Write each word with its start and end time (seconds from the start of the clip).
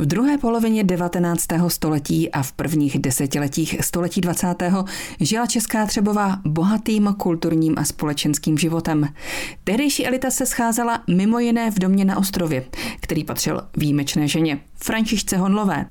V 0.00 0.06
druhé 0.06 0.38
polovině 0.38 0.84
19. 0.84 1.46
století 1.68 2.30
a 2.30 2.42
v 2.42 2.52
prvních 2.52 2.98
desetiletích 2.98 3.76
století 3.80 4.20
20. 4.20 4.46
žila 5.20 5.46
Česká 5.46 5.86
Třebová 5.86 6.38
bohatým 6.46 7.14
kulturním 7.18 7.74
a 7.78 7.84
společenským 7.84 8.58
životem. 8.58 9.08
Tehdejší 9.64 10.06
elita 10.06 10.30
se 10.30 10.46
scházela 10.46 11.02
mimo 11.08 11.38
jiné 11.38 11.70
v 11.70 11.78
domě 11.78 12.04
na 12.04 12.18
ostrově, 12.18 12.64
který 13.00 13.24
patřil 13.24 13.62
výjimečné 13.76 14.28
ženě, 14.28 14.60
Františce 14.74 15.36
Honlové. 15.36 15.86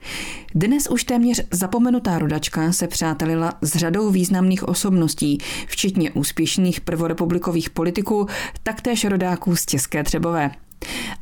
Dnes 0.55 0.88
už 0.88 1.04
téměř 1.04 1.41
zapomenutá 1.52 2.20
rodačka 2.20 2.71
se 2.71 2.88
přátelila 2.88 3.54
s 3.62 3.76
řadou 3.76 4.10
významných 4.10 4.68
osobností, 4.68 5.38
včetně 5.68 6.12
úspěšných 6.12 6.82
prvorepublikových 6.82 7.70
politiků, 7.70 8.28
taktéž 8.64 9.05
rodáků 9.05 9.55
z 9.55 9.66
České 9.66 10.04
Třebové. 10.04 10.52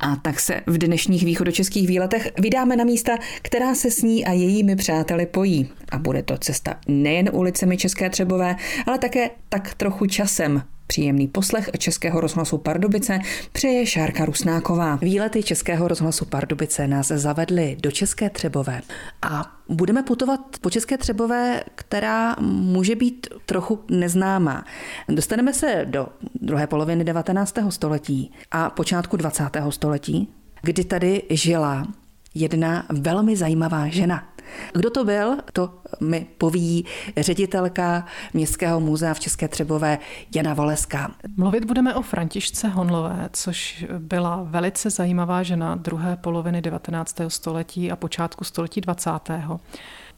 A 0.00 0.16
tak 0.16 0.40
se 0.40 0.60
v 0.66 0.78
dnešních 0.78 1.24
východočeských 1.24 1.88
výletech 1.88 2.32
vydáme 2.38 2.76
na 2.76 2.84
místa, 2.84 3.18
která 3.42 3.74
se 3.74 3.90
s 3.90 4.02
ní 4.02 4.24
a 4.24 4.32
jejími 4.32 4.76
přáteli 4.76 5.26
pojí. 5.26 5.68
A 5.92 5.98
bude 5.98 6.22
to 6.22 6.38
cesta 6.38 6.80
nejen 6.88 7.30
ulicemi 7.32 7.76
České 7.76 8.10
Třebové, 8.10 8.56
ale 8.86 8.98
také 8.98 9.30
tak 9.48 9.74
trochu 9.74 10.06
časem 10.06 10.62
Příjemný 10.88 11.28
poslech 11.28 11.70
Českého 11.78 12.20
rozhlasu 12.20 12.58
Pardubice 12.58 13.18
přeje 13.52 13.86
Šárka 13.86 14.24
Rusnáková. 14.24 14.96
Výlety 14.96 15.42
Českého 15.42 15.88
rozhlasu 15.88 16.24
Pardubice 16.24 16.88
nás 16.88 17.08
zavedly 17.08 17.76
do 17.80 17.90
České 17.90 18.30
Třebové 18.30 18.82
a 19.22 19.56
budeme 19.68 20.02
putovat 20.02 20.40
po 20.60 20.70
České 20.70 20.98
Třebové, 20.98 21.62
která 21.74 22.36
může 22.40 22.96
být 22.96 23.26
trochu 23.46 23.80
neznámá. 23.90 24.64
Dostaneme 25.08 25.52
se 25.52 25.82
do 25.84 26.08
druhé 26.40 26.66
poloviny 26.66 27.04
19. 27.04 27.54
století 27.68 28.32
a 28.50 28.70
počátku 28.70 29.16
20. 29.16 29.44
století, 29.70 30.28
kdy 30.62 30.84
tady 30.84 31.22
žila 31.30 31.86
jedna 32.34 32.86
velmi 32.88 33.36
zajímavá 33.36 33.88
žena. 33.88 34.28
Kdo 34.72 34.90
to 34.90 35.04
byl, 35.04 35.36
to 35.52 35.70
mi 36.00 36.26
poví 36.38 36.84
ředitelka 37.16 38.04
Městského 38.34 38.80
muzea 38.80 39.14
v 39.14 39.20
České 39.20 39.48
Třebové 39.48 39.98
Jana 40.34 40.54
Voleská. 40.54 41.10
Mluvit 41.36 41.64
budeme 41.64 41.94
o 41.94 42.02
Františce 42.02 42.68
Honlové, 42.68 43.28
což 43.32 43.84
byla 43.98 44.40
velice 44.42 44.90
zajímavá 44.90 45.42
žena 45.42 45.74
druhé 45.74 46.16
poloviny 46.16 46.62
19. 46.62 47.16
století 47.28 47.90
a 47.90 47.96
počátku 47.96 48.44
století 48.44 48.80
20. 48.80 49.10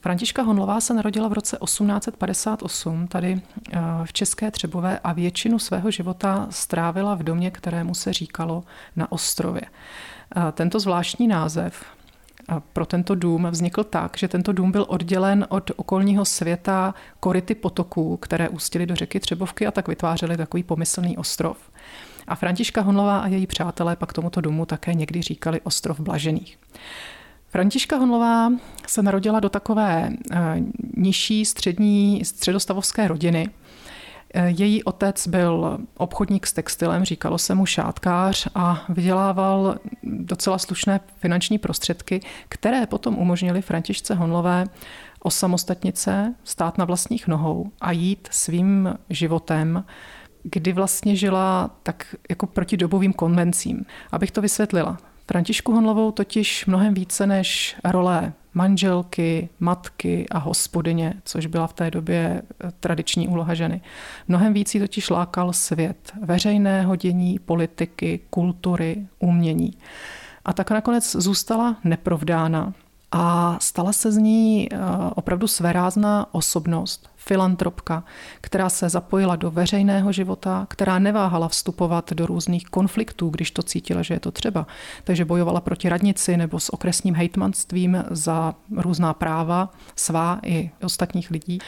Františka 0.01 0.41
Honlová 0.41 0.81
se 0.81 0.93
narodila 0.93 1.27
v 1.27 1.33
roce 1.33 1.57
1858 1.63 3.07
tady 3.07 3.41
eh, 3.73 3.79
v 4.03 4.13
České 4.13 4.51
Třebové 4.51 4.99
a 4.99 5.13
většinu 5.13 5.59
svého 5.59 5.91
života 5.91 6.47
strávila 6.49 7.15
v 7.15 7.23
domě, 7.23 7.51
kterému 7.51 7.95
se 7.95 8.13
říkalo 8.13 8.63
na 8.95 9.11
ostrově. 9.11 9.61
Eh, 10.35 10.51
tento 10.51 10.79
zvláštní 10.79 11.27
název 11.27 11.85
pro 12.59 12.85
tento 12.85 13.15
dům 13.15 13.47
vznikl 13.51 13.83
tak, 13.83 14.17
že 14.17 14.27
tento 14.27 14.53
dům 14.53 14.71
byl 14.71 14.85
oddělen 14.89 15.45
od 15.49 15.71
okolního 15.75 16.25
světa 16.25 16.93
koryty 17.19 17.55
potoků, 17.55 18.17
které 18.17 18.49
ústily 18.49 18.85
do 18.85 18.95
řeky 18.95 19.19
Třebovky 19.19 19.67
a 19.67 19.71
tak 19.71 19.87
vytvářely 19.87 20.37
takový 20.37 20.63
pomyslný 20.63 21.17
ostrov. 21.17 21.57
A 22.27 22.35
Františka 22.35 22.81
Honlová 22.81 23.19
a 23.19 23.27
její 23.27 23.47
přátelé 23.47 23.95
pak 23.95 24.13
tomuto 24.13 24.41
domu 24.41 24.65
také 24.65 24.93
někdy 24.93 25.21
říkali 25.21 25.61
ostrov 25.61 25.99
Blažených. 25.99 26.57
Františka 27.47 27.97
Honlová 27.97 28.51
se 28.87 29.03
narodila 29.03 29.39
do 29.39 29.49
takové 29.49 30.09
eh, 30.31 30.37
nižší 30.97 31.45
střední 31.45 32.25
středostavovské 32.25 33.07
rodiny, 33.07 33.49
její 34.45 34.83
otec 34.83 35.27
byl 35.27 35.77
obchodník 35.97 36.47
s 36.47 36.53
textilem, 36.53 37.05
říkalo 37.05 37.37
se 37.37 37.55
mu 37.55 37.65
šátkář 37.65 38.47
a 38.55 38.85
vydělával 38.89 39.75
docela 40.03 40.57
slušné 40.57 40.99
finanční 41.17 41.57
prostředky, 41.57 42.19
které 42.49 42.87
potom 42.87 43.17
umožnily 43.17 43.61
Františce 43.61 44.15
Honlové 44.15 44.65
osamostatnice, 45.19 46.35
stát 46.43 46.77
na 46.77 46.85
vlastních 46.85 47.27
nohou 47.27 47.71
a 47.81 47.91
jít 47.91 48.27
svým 48.31 48.95
životem, 49.09 49.85
kdy 50.43 50.73
vlastně 50.73 51.15
žila 51.15 51.69
tak 51.83 52.15
jako 52.29 52.47
proti 52.47 52.77
dobovým 52.77 53.13
konvencím. 53.13 53.85
Abych 54.11 54.31
to 54.31 54.41
vysvětlila. 54.41 54.97
Františku 55.27 55.73
Honlovou 55.73 56.11
totiž 56.11 56.65
mnohem 56.65 56.93
více 56.93 57.27
než 57.27 57.75
role 57.83 58.33
manželky, 58.53 59.49
matky 59.59 60.25
a 60.31 60.37
hospodyně, 60.37 61.13
což 61.23 61.45
byla 61.45 61.67
v 61.67 61.73
té 61.73 61.91
době 61.91 62.41
eh, 62.41 62.71
tradiční 62.79 63.27
úloha 63.27 63.53
ženy. 63.53 63.81
Mnohem 64.27 64.53
víc 64.53 64.75
totiž 64.79 65.09
lákal 65.09 65.53
svět 65.53 66.13
veřejného 66.21 66.95
dění, 66.95 67.39
politiky, 67.39 68.19
kultury, 68.29 69.07
umění. 69.19 69.73
A 70.45 70.53
tak 70.53 70.71
nakonec 70.71 71.15
zůstala 71.15 71.77
neprovdána 71.83 72.73
a 73.11 73.57
stala 73.61 73.93
se 73.93 74.11
z 74.11 74.17
ní 74.17 74.69
eh, 74.71 74.77
opravdu 75.15 75.47
svérázná 75.47 76.25
osobnost, 76.31 77.09
filantropka, 77.15 78.03
která 78.41 78.69
se 78.69 78.89
zapojila 78.89 79.35
do 79.35 79.51
veřejného 79.51 80.11
života, 80.11 80.67
která 80.69 80.99
neváhala 80.99 81.47
vstupovat 81.47 82.13
do 82.13 82.25
různých 82.25 82.65
konfliktů, 82.65 83.29
když 83.29 83.51
to 83.51 83.63
cítila, 83.63 84.01
že 84.01 84.13
je 84.13 84.19
to 84.19 84.31
třeba. 84.31 84.67
Takže 85.03 85.25
bojovala 85.25 85.61
proti 85.61 85.89
radnici 85.89 86.37
nebo 86.37 86.59
s 86.59 86.73
okresním 86.73 87.15
hejtmanstvím 87.15 88.03
za 88.09 88.55
různá 88.77 89.13
práva 89.13 89.69
svá 89.95 90.39
i 90.43 90.71
ostatních 90.83 91.31
lidí 91.31 91.59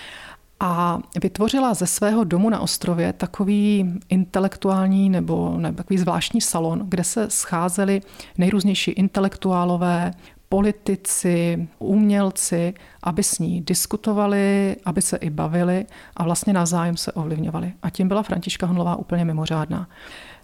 a 0.60 1.00
vytvořila 1.22 1.74
ze 1.74 1.88
svého 1.88 2.24
domu 2.24 2.50
na 2.50 2.60
ostrově 2.60 3.14
takový 3.14 3.94
intelektuální 4.10 5.10
nebo, 5.10 5.56
nebo 5.58 5.78
takový 5.78 5.98
zvláštní 5.98 6.42
salon, 6.42 6.84
kde 6.86 7.04
se 7.04 7.30
scházeli 7.30 8.02
nejrůznější 8.38 8.92
intelektuálové, 8.92 10.12
politici, 10.53 11.68
umělci, 11.80 12.74
aby 13.03 13.24
s 13.24 13.40
ní 13.40 13.62
diskutovali, 13.62 14.75
aby 14.86 15.02
se 15.02 15.18
i 15.18 15.30
bavili 15.30 15.86
a 16.16 16.24
vlastně 16.24 16.53
navzájem 16.53 16.97
se 16.97 17.12
ovlivňovali. 17.12 17.74
A 17.84 17.90
tím 17.90 18.08
byla 18.08 18.24
Františka 18.24 18.66
Honlová 18.66 18.96
úplně 18.96 19.25
mimořádná. 19.25 19.90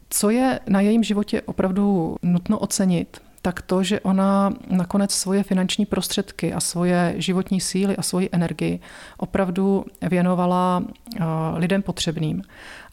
Co 0.10 0.30
je 0.30 0.60
na 0.70 0.82
jejím 0.82 1.04
životě 1.04 1.42
opravdu 1.42 2.16
nutno 2.24 2.60
ocenit, 2.60 3.22
tak 3.42 3.62
to, 3.62 3.84
že 3.84 4.00
ona 4.00 4.54
nakonec 4.70 5.12
svoje 5.12 5.44
finanční 5.44 5.86
prostředky 5.86 6.54
a 6.54 6.60
svoje 6.60 7.14
životní 7.18 7.62
síly 7.62 7.98
a 7.98 8.02
svoji 8.02 8.30
energii 8.32 8.80
opravdu 9.18 9.86
věnovala 10.02 10.84
eh, 10.84 11.24
lidem 11.56 11.82
potřebným. 11.82 12.42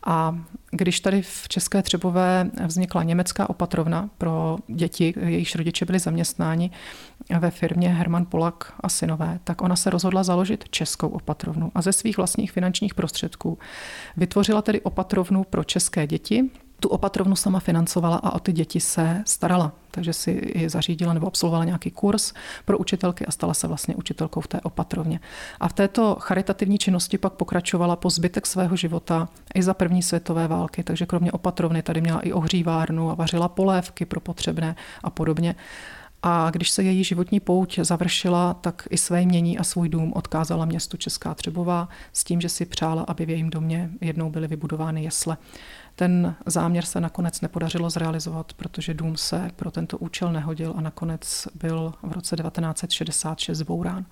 A 0.09 0.39
když 0.71 1.01
tady 1.01 1.23
v 1.23 1.49
České 1.49 1.83
Třebové 1.83 2.51
vznikla 2.67 3.03
německá 3.03 3.51
opatrovna 3.51 4.11
pro 4.19 4.59
děti, 4.67 5.15
jejichž 5.21 5.55
rodiče 5.55 5.85
byli 5.85 5.99
zaměstnáni 5.99 6.71
ve 7.39 7.51
firmě 7.51 7.89
Herman 7.89 8.27
Polak 8.27 8.73
a 8.81 8.89
synové, 8.89 9.39
tak 9.45 9.63
ona 9.63 9.77
se 9.77 9.91
rozhodla 9.91 10.23
založit 10.23 10.65
českou 10.71 11.09
opatrovnu 11.09 11.73
a 11.75 11.83
ze 11.83 11.93
svých 11.93 12.17
vlastních 12.17 12.53
finančních 12.53 12.95
prostředků 12.95 13.59
vytvořila 14.17 14.63
tedy 14.63 14.81
opatrovnu 14.81 15.45
pro 15.45 15.65
české 15.65 16.07
děti, 16.07 16.51
tu 16.81 16.89
opatrovnu 16.89 17.37
sama 17.37 17.61
financovala 17.61 18.17
a 18.17 18.33
o 18.33 18.39
ty 18.39 18.53
děti 18.53 18.81
se 18.81 19.23
starala. 19.27 19.73
Takže 19.97 20.13
si 20.13 20.53
ji 20.55 20.69
zařídila 20.69 21.15
nebo 21.15 21.27
absolvovala 21.27 21.65
nějaký 21.65 21.91
kurz 21.91 22.33
pro 22.65 22.79
učitelky 22.79 23.27
a 23.27 23.31
stala 23.31 23.55
se 23.55 23.69
vlastně 23.69 23.95
učitelkou 23.95 24.41
v 24.41 24.49
té 24.49 24.61
opatrovně. 24.61 25.21
A 25.61 25.69
v 25.69 25.73
této 25.73 26.17
charitativní 26.21 26.79
činnosti 26.79 27.19
pak 27.19 27.33
pokračovala 27.33 27.97
po 27.97 28.11
zbytek 28.11 28.47
svého 28.47 28.77
života 28.77 29.29
i 29.55 29.63
za 29.63 29.75
první 29.75 30.03
světové 30.03 30.49
války. 30.49 30.83
Takže 30.83 31.07
kromě 31.07 31.33
opatrovny 31.33 31.83
tady 31.83 32.01
měla 32.01 32.21
i 32.21 32.33
ohřívárnu 32.33 33.11
a 33.11 33.15
vařila 33.15 33.49
polévky 33.49 34.05
pro 34.05 34.21
potřebné 34.21 34.77
a 35.03 35.11
podobně. 35.11 35.55
A 36.23 36.51
když 36.51 36.71
se 36.71 36.83
její 36.83 37.05
životní 37.05 37.41
pouť 37.41 37.79
završila, 37.83 38.55
tak 38.55 38.89
i 38.91 38.99
své 38.99 39.27
mění 39.27 39.59
a 39.59 39.65
svůj 39.65 39.89
dům 39.89 40.13
odkázala 40.17 40.65
městu 40.65 40.97
Česká 40.97 41.35
Třebová 41.35 41.89
s 42.13 42.25
tím, 42.25 42.41
že 42.41 42.49
si 42.49 42.67
přála, 42.67 43.03
aby 43.03 43.27
v 43.27 43.31
jejím 43.31 43.51
domě 43.51 43.91
jednou 44.01 44.31
byly 44.31 44.49
vybudovány 44.49 45.05
jesle. 45.05 45.37
Ten 45.99 46.35
záměr 46.47 46.85
se 46.85 47.01
nakonec 47.01 47.41
nepodařilo 47.41 47.91
zrealizovat, 47.91 48.53
protože 48.53 48.95
dům 48.95 49.17
se 49.17 49.51
pro 49.57 49.71
tento 49.71 49.99
účel 49.99 50.33
nehodil 50.33 50.75
a 50.77 50.81
nakonec 50.81 51.49
byl 51.55 51.95
v 52.03 52.13
roce 52.13 52.37
1966 52.37 53.59
zbourán. 53.59 54.05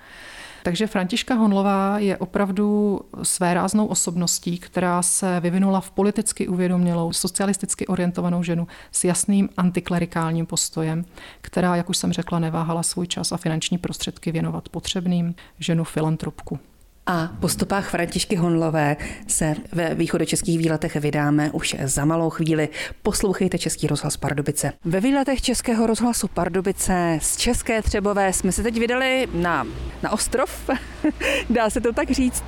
Takže 0.62 0.86
Františka 0.86 1.34
Honlová 1.34 1.98
je 1.98 2.16
opravdu 2.16 3.00
své 3.22 3.54
ráznou 3.54 3.86
osobností, 3.86 4.58
která 4.58 5.02
se 5.02 5.40
vyvinula 5.40 5.80
v 5.80 5.90
politicky 5.90 6.48
uvědomělou, 6.48 7.12
socialisticky 7.12 7.86
orientovanou 7.86 8.42
ženu 8.42 8.66
s 8.92 9.04
jasným 9.04 9.48
antiklerikálním 9.56 10.46
postojem, 10.46 11.04
která, 11.40 11.76
jak 11.76 11.90
už 11.90 11.96
jsem 11.96 12.12
řekla, 12.12 12.38
neváhala 12.38 12.82
svůj 12.82 13.06
čas 13.06 13.32
a 13.32 13.36
finanční 13.36 13.78
prostředky 13.78 14.32
věnovat 14.32 14.68
potřebným, 14.68 15.34
ženu 15.58 15.84
filantropku. 15.84 16.58
A 17.06 17.30
po 17.40 17.48
stopách 17.48 17.90
Františky 17.90 18.36
Honlové 18.36 18.96
se 19.28 19.54
ve 19.72 19.94
východočeských 19.94 20.58
výletech 20.58 20.96
vydáme 20.96 21.50
už 21.50 21.76
za 21.84 22.04
malou 22.04 22.30
chvíli. 22.30 22.68
Poslouchejte 23.02 23.58
Český 23.58 23.86
rozhlas 23.86 24.16
Pardubice. 24.16 24.72
Ve 24.84 25.00
výletech 25.00 25.42
Českého 25.42 25.86
rozhlasu 25.86 26.28
Pardubice 26.28 27.18
z 27.22 27.36
České 27.36 27.82
Třebové 27.82 28.32
jsme 28.32 28.52
se 28.52 28.62
teď 28.62 28.78
vydali 28.78 29.28
na, 29.34 29.66
na 30.02 30.12
ostrov, 30.12 30.70
dá 31.50 31.70
se 31.70 31.80
to 31.80 31.92
tak 31.92 32.10
říct. 32.10 32.44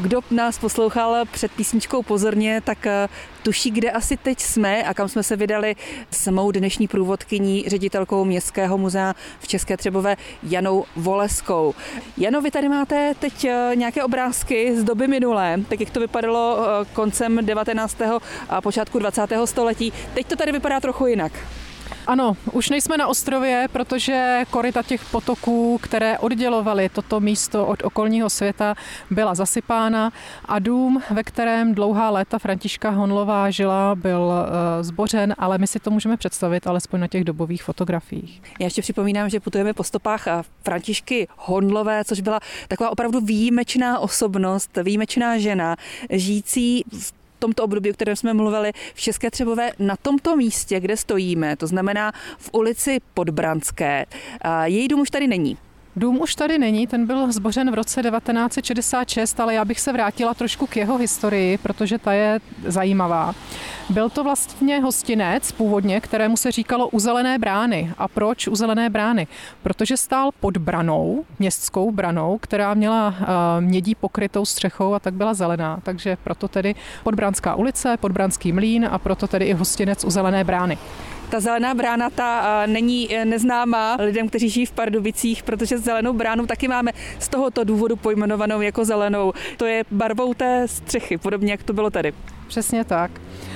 Kdo 0.00 0.20
nás 0.30 0.58
poslouchal 0.58 1.24
před 1.32 1.52
písničkou 1.52 2.02
pozorně, 2.02 2.60
tak 2.60 2.86
tuší, 3.42 3.70
kde 3.70 3.90
asi 3.90 4.16
teď 4.16 4.40
jsme 4.40 4.84
a 4.84 4.94
kam 4.94 5.08
jsme 5.08 5.22
se 5.22 5.36
vydali 5.36 5.76
s 6.10 6.30
mou 6.30 6.50
dnešní 6.50 6.88
průvodkyní, 6.88 7.64
ředitelkou 7.66 8.24
Městského 8.24 8.78
muzea 8.78 9.14
v 9.40 9.48
České 9.48 9.76
Třebové 9.76 10.16
Janou 10.42 10.84
Voleskou. 10.96 11.74
Jano, 12.16 12.40
vy 12.40 12.50
tady 12.50 12.68
máte 12.68 13.14
teď 13.18 13.44
eh, 13.44 13.65
nějaké 13.74 14.04
obrázky 14.04 14.76
z 14.76 14.84
doby 14.84 15.08
minulé, 15.08 15.60
tak 15.68 15.80
jak 15.80 15.90
to 15.90 16.00
vypadalo 16.00 16.58
eh, 16.58 16.84
koncem 16.92 17.46
19. 17.46 17.96
a 18.48 18.60
počátku 18.60 18.98
20. 18.98 19.22
století. 19.44 19.92
Teď 20.14 20.26
to 20.26 20.36
tady 20.36 20.52
vypadá 20.52 20.80
trochu 20.80 21.06
jinak. 21.06 21.32
Ano, 22.06 22.36
už 22.52 22.70
nejsme 22.70 22.96
na 22.96 23.06
ostrově, 23.06 23.66
protože 23.72 24.42
korita 24.50 24.82
těch 24.82 25.04
potoků, 25.04 25.78
které 25.82 26.18
oddělovaly 26.18 26.88
toto 26.88 27.20
místo 27.20 27.66
od 27.66 27.82
okolního 27.82 28.30
světa, 28.30 28.74
byla 29.10 29.34
zasypána 29.34 30.12
a 30.44 30.58
dům, 30.58 31.02
ve 31.10 31.22
kterém 31.22 31.74
dlouhá 31.74 32.10
léta 32.10 32.38
Františka 32.38 32.90
Honlová 32.90 33.50
žila, 33.50 33.94
byl 33.94 34.32
eh, 34.32 34.84
zbořen, 34.84 35.34
ale 35.38 35.58
my 35.58 35.66
si 35.66 35.80
to 35.80 35.90
můžeme 35.90 36.16
představit 36.16 36.66
alespoň 36.66 37.00
na 37.00 37.06
těch 37.08 37.24
dobových 37.24 37.62
fotografiích. 37.62 38.42
Já 38.60 38.66
ještě 38.66 38.82
připomínám, 38.82 39.28
že 39.28 39.40
putujeme 39.40 39.74
po 39.74 39.84
stopách 39.84 40.26
eh, 40.26 40.42
Františky 40.64 41.28
Honlové, 41.36 42.04
což 42.04 42.20
byla 42.20 42.40
taková 42.68 42.90
opravdu 42.90 43.20
výjimečná 43.20 43.98
osobnost, 43.98 44.78
výjimečná 44.82 45.38
žena, 45.38 45.76
žijící 46.10 46.84
v 46.98 47.25
tomto 47.38 47.64
období, 47.64 47.90
o 47.90 47.94
kterém 47.94 48.16
jsme 48.16 48.34
mluvili, 48.34 48.72
v 48.94 49.00
České 49.00 49.30
Třebové 49.30 49.72
na 49.78 49.96
tomto 49.96 50.36
místě, 50.36 50.80
kde 50.80 50.96
stojíme, 50.96 51.56
to 51.56 51.66
znamená 51.66 52.12
v 52.38 52.50
ulici 52.52 52.98
Podbranské. 53.14 54.06
Její 54.64 54.88
dům 54.88 55.00
už 55.00 55.10
tady 55.10 55.26
není. 55.26 55.56
Dům 55.96 56.20
už 56.20 56.34
tady 56.34 56.58
není, 56.58 56.86
ten 56.86 57.06
byl 57.06 57.32
zbořen 57.32 57.70
v 57.70 57.74
roce 57.74 58.02
1966, 58.02 59.40
ale 59.40 59.54
já 59.54 59.64
bych 59.64 59.80
se 59.80 59.92
vrátila 59.92 60.34
trošku 60.34 60.66
k 60.66 60.76
jeho 60.76 60.96
historii, 60.98 61.58
protože 61.58 61.98
ta 61.98 62.12
je 62.12 62.40
zajímavá. 62.66 63.34
Byl 63.90 64.10
to 64.10 64.24
vlastně 64.24 64.80
hostinec 64.80 65.52
původně, 65.52 66.00
kterému 66.00 66.36
se 66.36 66.52
říkalo 66.52 66.88
u 66.88 67.00
zelené 67.00 67.38
brány. 67.38 67.92
A 67.98 68.08
proč 68.08 68.48
u 68.48 68.56
zelené 68.56 68.90
brány? 68.90 69.26
Protože 69.62 69.96
stál 69.96 70.30
pod 70.40 70.56
branou, 70.56 71.24
městskou 71.38 71.90
branou, 71.92 72.38
která 72.38 72.74
měla 72.74 73.08
uh, 73.08 73.24
mědí 73.60 73.94
pokrytou 73.94 74.44
střechou 74.44 74.94
a 74.94 75.00
tak 75.00 75.14
byla 75.14 75.34
zelená. 75.34 75.80
Takže 75.82 76.16
proto 76.24 76.48
tedy 76.48 76.74
Podbranská 77.02 77.54
ulice, 77.54 77.96
Podbranský 77.96 78.52
mlín 78.52 78.88
a 78.90 78.98
proto 78.98 79.26
tedy 79.26 79.44
i 79.44 79.52
hostinec 79.52 80.04
u 80.04 80.10
zelené 80.10 80.44
brány. 80.44 80.78
Ta 81.30 81.40
zelená 81.40 81.74
brána 81.74 82.10
ta 82.10 82.62
není 82.66 83.14
e, 83.14 83.24
neznámá 83.24 83.96
lidem, 84.00 84.28
kteří 84.28 84.48
žijí 84.48 84.66
v 84.66 84.72
Pardubicích, 84.72 85.42
protože 85.42 85.78
zelenou 85.78 86.12
bránu 86.12 86.46
taky 86.46 86.68
máme 86.68 86.92
z 87.18 87.28
tohoto 87.28 87.64
důvodu 87.64 87.96
pojmenovanou 87.96 88.60
jako 88.60 88.84
zelenou. 88.84 89.32
To 89.56 89.66
je 89.66 89.84
barvou 89.90 90.34
té 90.34 90.68
střechy, 90.68 91.18
podobně 91.18 91.50
jak 91.50 91.62
to 91.62 91.72
bylo 91.72 91.90
tady. 91.90 92.12
Přesně 92.48 92.84
tak. 92.84 93.10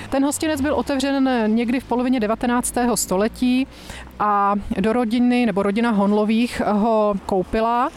Ten 0.09 0.25
hostinec 0.25 0.61
byl 0.61 0.73
otevřen 0.73 1.29
někdy 1.55 1.79
v 1.79 1.83
polovině 1.83 2.19
19. 2.19 2.73
století 2.95 3.67
a 4.19 4.55
do 4.79 4.93
rodiny 4.93 5.45
nebo 5.45 5.63
rodina 5.63 5.91
Honlových 5.91 6.61
ho 6.65 7.13
koupila. 7.25 7.89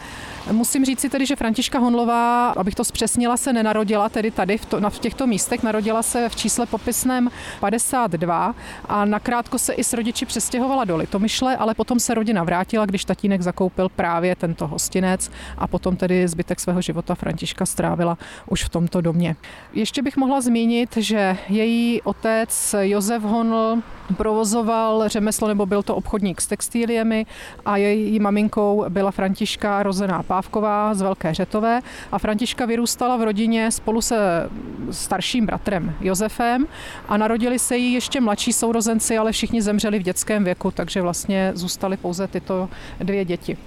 Musím 0.51 0.85
říct 0.85 0.99
si 0.99 1.09
tedy, 1.09 1.25
že 1.25 1.35
Františka 1.35 1.79
Honlová, 1.79 2.49
abych 2.49 2.75
to 2.75 2.83
zpřesnila, 2.83 3.37
se 3.37 3.53
nenarodila 3.53 4.09
tedy 4.09 4.31
tady 4.31 4.57
v, 4.57 4.65
to, 4.65 4.79
na, 4.79 4.89
v 4.89 4.99
těchto 4.99 5.27
místech, 5.27 5.63
narodila 5.63 6.03
se 6.03 6.29
v 6.29 6.35
čísle 6.35 6.65
popisném 6.65 7.31
52 7.59 8.55
a 8.85 9.05
nakrátko 9.05 9.57
se 9.57 9.73
i 9.73 9.83
s 9.83 9.93
rodiči 9.93 10.25
přestěhovala 10.25 10.83
do 10.83 10.97
Litomyšle, 10.97 11.57
ale 11.57 11.73
potom 11.73 11.99
se 11.99 12.13
rodina 12.13 12.43
vrátila, 12.43 12.85
když 12.85 13.05
tatínek 13.05 13.41
zakoupil 13.41 13.89
právě 13.89 14.35
tento 14.35 14.67
hostinec 14.67 15.31
a 15.57 15.67
potom 15.67 15.95
tedy 15.95 16.27
zbytek 16.27 16.59
svého 16.59 16.81
života 16.81 17.15
Františka 17.15 17.65
strávila 17.65 18.17
už 18.49 18.63
v 18.63 18.69
tomto 18.69 19.01
domě. 19.01 19.35
Ještě 19.73 20.01
bych 20.01 20.17
mohla 20.17 20.41
zmínit, 20.41 20.97
že 20.97 21.37
její 21.49 22.01
otec 22.01 22.75
Josef 22.81 23.23
Honl 23.23 23.81
provozoval 24.17 25.09
řemeslo, 25.09 25.47
nebo 25.47 25.65
byl 25.65 25.83
to 25.83 25.95
obchodník 25.95 26.41
s 26.41 26.47
textíliemi 26.47 27.25
a 27.65 27.77
její 27.77 28.19
maminkou 28.19 28.85
byla 28.89 29.11
Františka 29.11 29.83
rozená 29.83 30.23
Pávková 30.23 30.93
z 30.93 31.01
Velké 31.01 31.33
Řetové 31.33 31.81
a 32.11 32.19
Františka 32.19 32.65
vyrůstala 32.65 33.17
v 33.17 33.23
rodině 33.23 33.71
spolu 33.71 34.01
se 34.01 34.49
starším 34.91 35.45
bratrem 35.45 35.95
Josefem 36.01 36.67
a 37.07 37.17
narodili 37.17 37.59
se 37.59 37.77
jí 37.77 37.93
ještě 37.93 38.21
mladší 38.21 38.53
sourozenci, 38.53 39.17
ale 39.17 39.31
všichni 39.31 39.61
zemřeli 39.61 39.99
v 39.99 40.03
dětském 40.03 40.43
věku, 40.43 40.71
takže 40.71 41.01
vlastně 41.01 41.51
zůstaly 41.55 41.97
pouze 41.97 42.27
tyto 42.27 42.69
dvě 42.99 43.25
děti. 43.25 43.57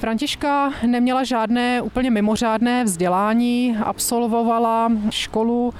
Františka 0.00 0.72
neměla 0.86 1.24
žádné 1.24 1.82
úplně 1.82 2.10
mimořádné 2.10 2.84
vzdělání, 2.84 3.76
absolvovala 3.84 4.92
školu 5.10 5.74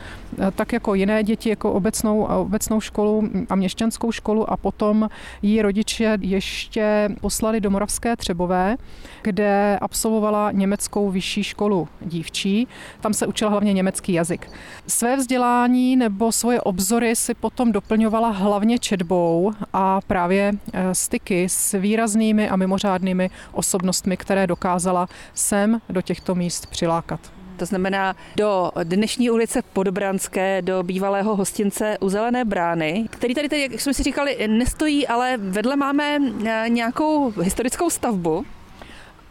tak 0.56 0.72
jako 0.72 0.94
jiné 0.94 1.22
děti, 1.22 1.48
jako 1.48 1.72
obecnou, 1.72 2.22
obecnou 2.22 2.80
školu 2.80 3.28
a 3.48 3.54
měšťanskou 3.54 4.12
školu 4.12 4.50
a 4.50 4.56
potom 4.56 5.08
jí 5.42 5.62
rodiče 5.62 6.18
ještě 6.20 7.08
poslali 7.20 7.60
do 7.60 7.70
Moravské 7.70 8.16
Třebové, 8.16 8.76
kde 9.22 9.78
absolvovala 9.80 10.52
německou 10.52 11.10
vyšší 11.10 11.42
školu 11.44 11.88
dívčí. 12.00 12.68
Tam 13.00 13.14
se 13.14 13.26
učila 13.26 13.50
hlavně 13.50 13.72
německý 13.72 14.12
jazyk. 14.12 14.50
Své 14.86 15.16
vzdělání 15.16 15.96
nebo 15.96 16.32
svoje 16.32 16.60
obzory 16.60 17.16
si 17.16 17.34
potom 17.34 17.72
doplňovala 17.72 18.28
hlavně 18.28 18.78
četbou 18.78 19.52
a 19.72 20.00
právě 20.06 20.52
eh, 20.72 20.94
styky 20.94 21.48
s 21.48 21.78
výraznými 21.78 22.48
a 22.48 22.56
mimořádnými 22.56 23.30
osobnostmi, 23.52 24.16
které 24.16 24.46
dokázala 24.46 25.08
sem 25.34 25.80
do 25.88 26.02
těchto 26.02 26.34
míst 26.34 26.66
přilákat 26.66 27.39
to 27.60 27.66
znamená 27.66 28.16
do 28.36 28.70
dnešní 28.84 29.30
ulice 29.30 29.62
Podbranské, 29.72 30.62
do 30.62 30.82
bývalého 30.82 31.36
hostince 31.36 31.98
u 32.00 32.08
Zelené 32.08 32.44
brány, 32.44 33.06
který 33.10 33.34
tady, 33.34 33.48
tady, 33.48 33.62
jak 33.62 33.80
jsme 33.80 33.94
si 33.94 34.02
říkali, 34.02 34.48
nestojí, 34.48 35.06
ale 35.06 35.36
vedle 35.36 35.76
máme 35.76 36.18
eh, 36.44 36.64
nějakou 36.68 37.30
historickou 37.30 37.90
stavbu, 37.90 38.44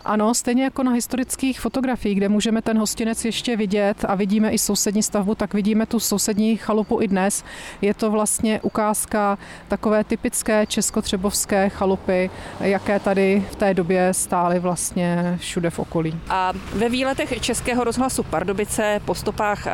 ano, 0.06 0.34
stejně 0.34 0.64
jako 0.64 0.84
na 0.84 0.92
historických 0.92 1.60
fotografiích, 1.60 2.18
kde 2.18 2.30
můžeme 2.30 2.62
ten 2.62 2.78
hostinec 2.80 3.26
ještě 3.26 3.58
vidět 3.58 4.06
a 4.08 4.16
vidíme 4.16 4.52
i 4.52 4.58
sousední 4.58 5.04
stavbu, 5.04 5.36
tak 5.36 5.54
vidíme 5.54 5.86
tu 5.86 6.00
sousední 6.00 6.58
chalupu 6.58 7.02
i 7.02 7.08
dnes. 7.08 7.44
Je 7.82 7.94
to 7.94 8.12
vlastně 8.12 8.62
ukázka 8.62 9.38
takové 9.68 10.04
typické 10.04 10.66
českotřebovské 10.66 11.70
chalupy, 11.70 12.30
jaké 12.60 13.00
tady 13.00 13.46
v 13.52 13.56
té 13.56 13.74
době 13.74 14.14
stály 14.14 14.60
vlastně 14.60 15.38
všude 15.40 15.70
v 15.70 15.80
okolí. 15.80 16.20
A 16.30 16.54
ve 16.74 16.90
výletech 16.90 17.42
Českého 17.42 17.84
rozhlasu 17.84 18.24
Pardubice 18.24 19.02
po 19.06 19.16
stopách 19.16 19.68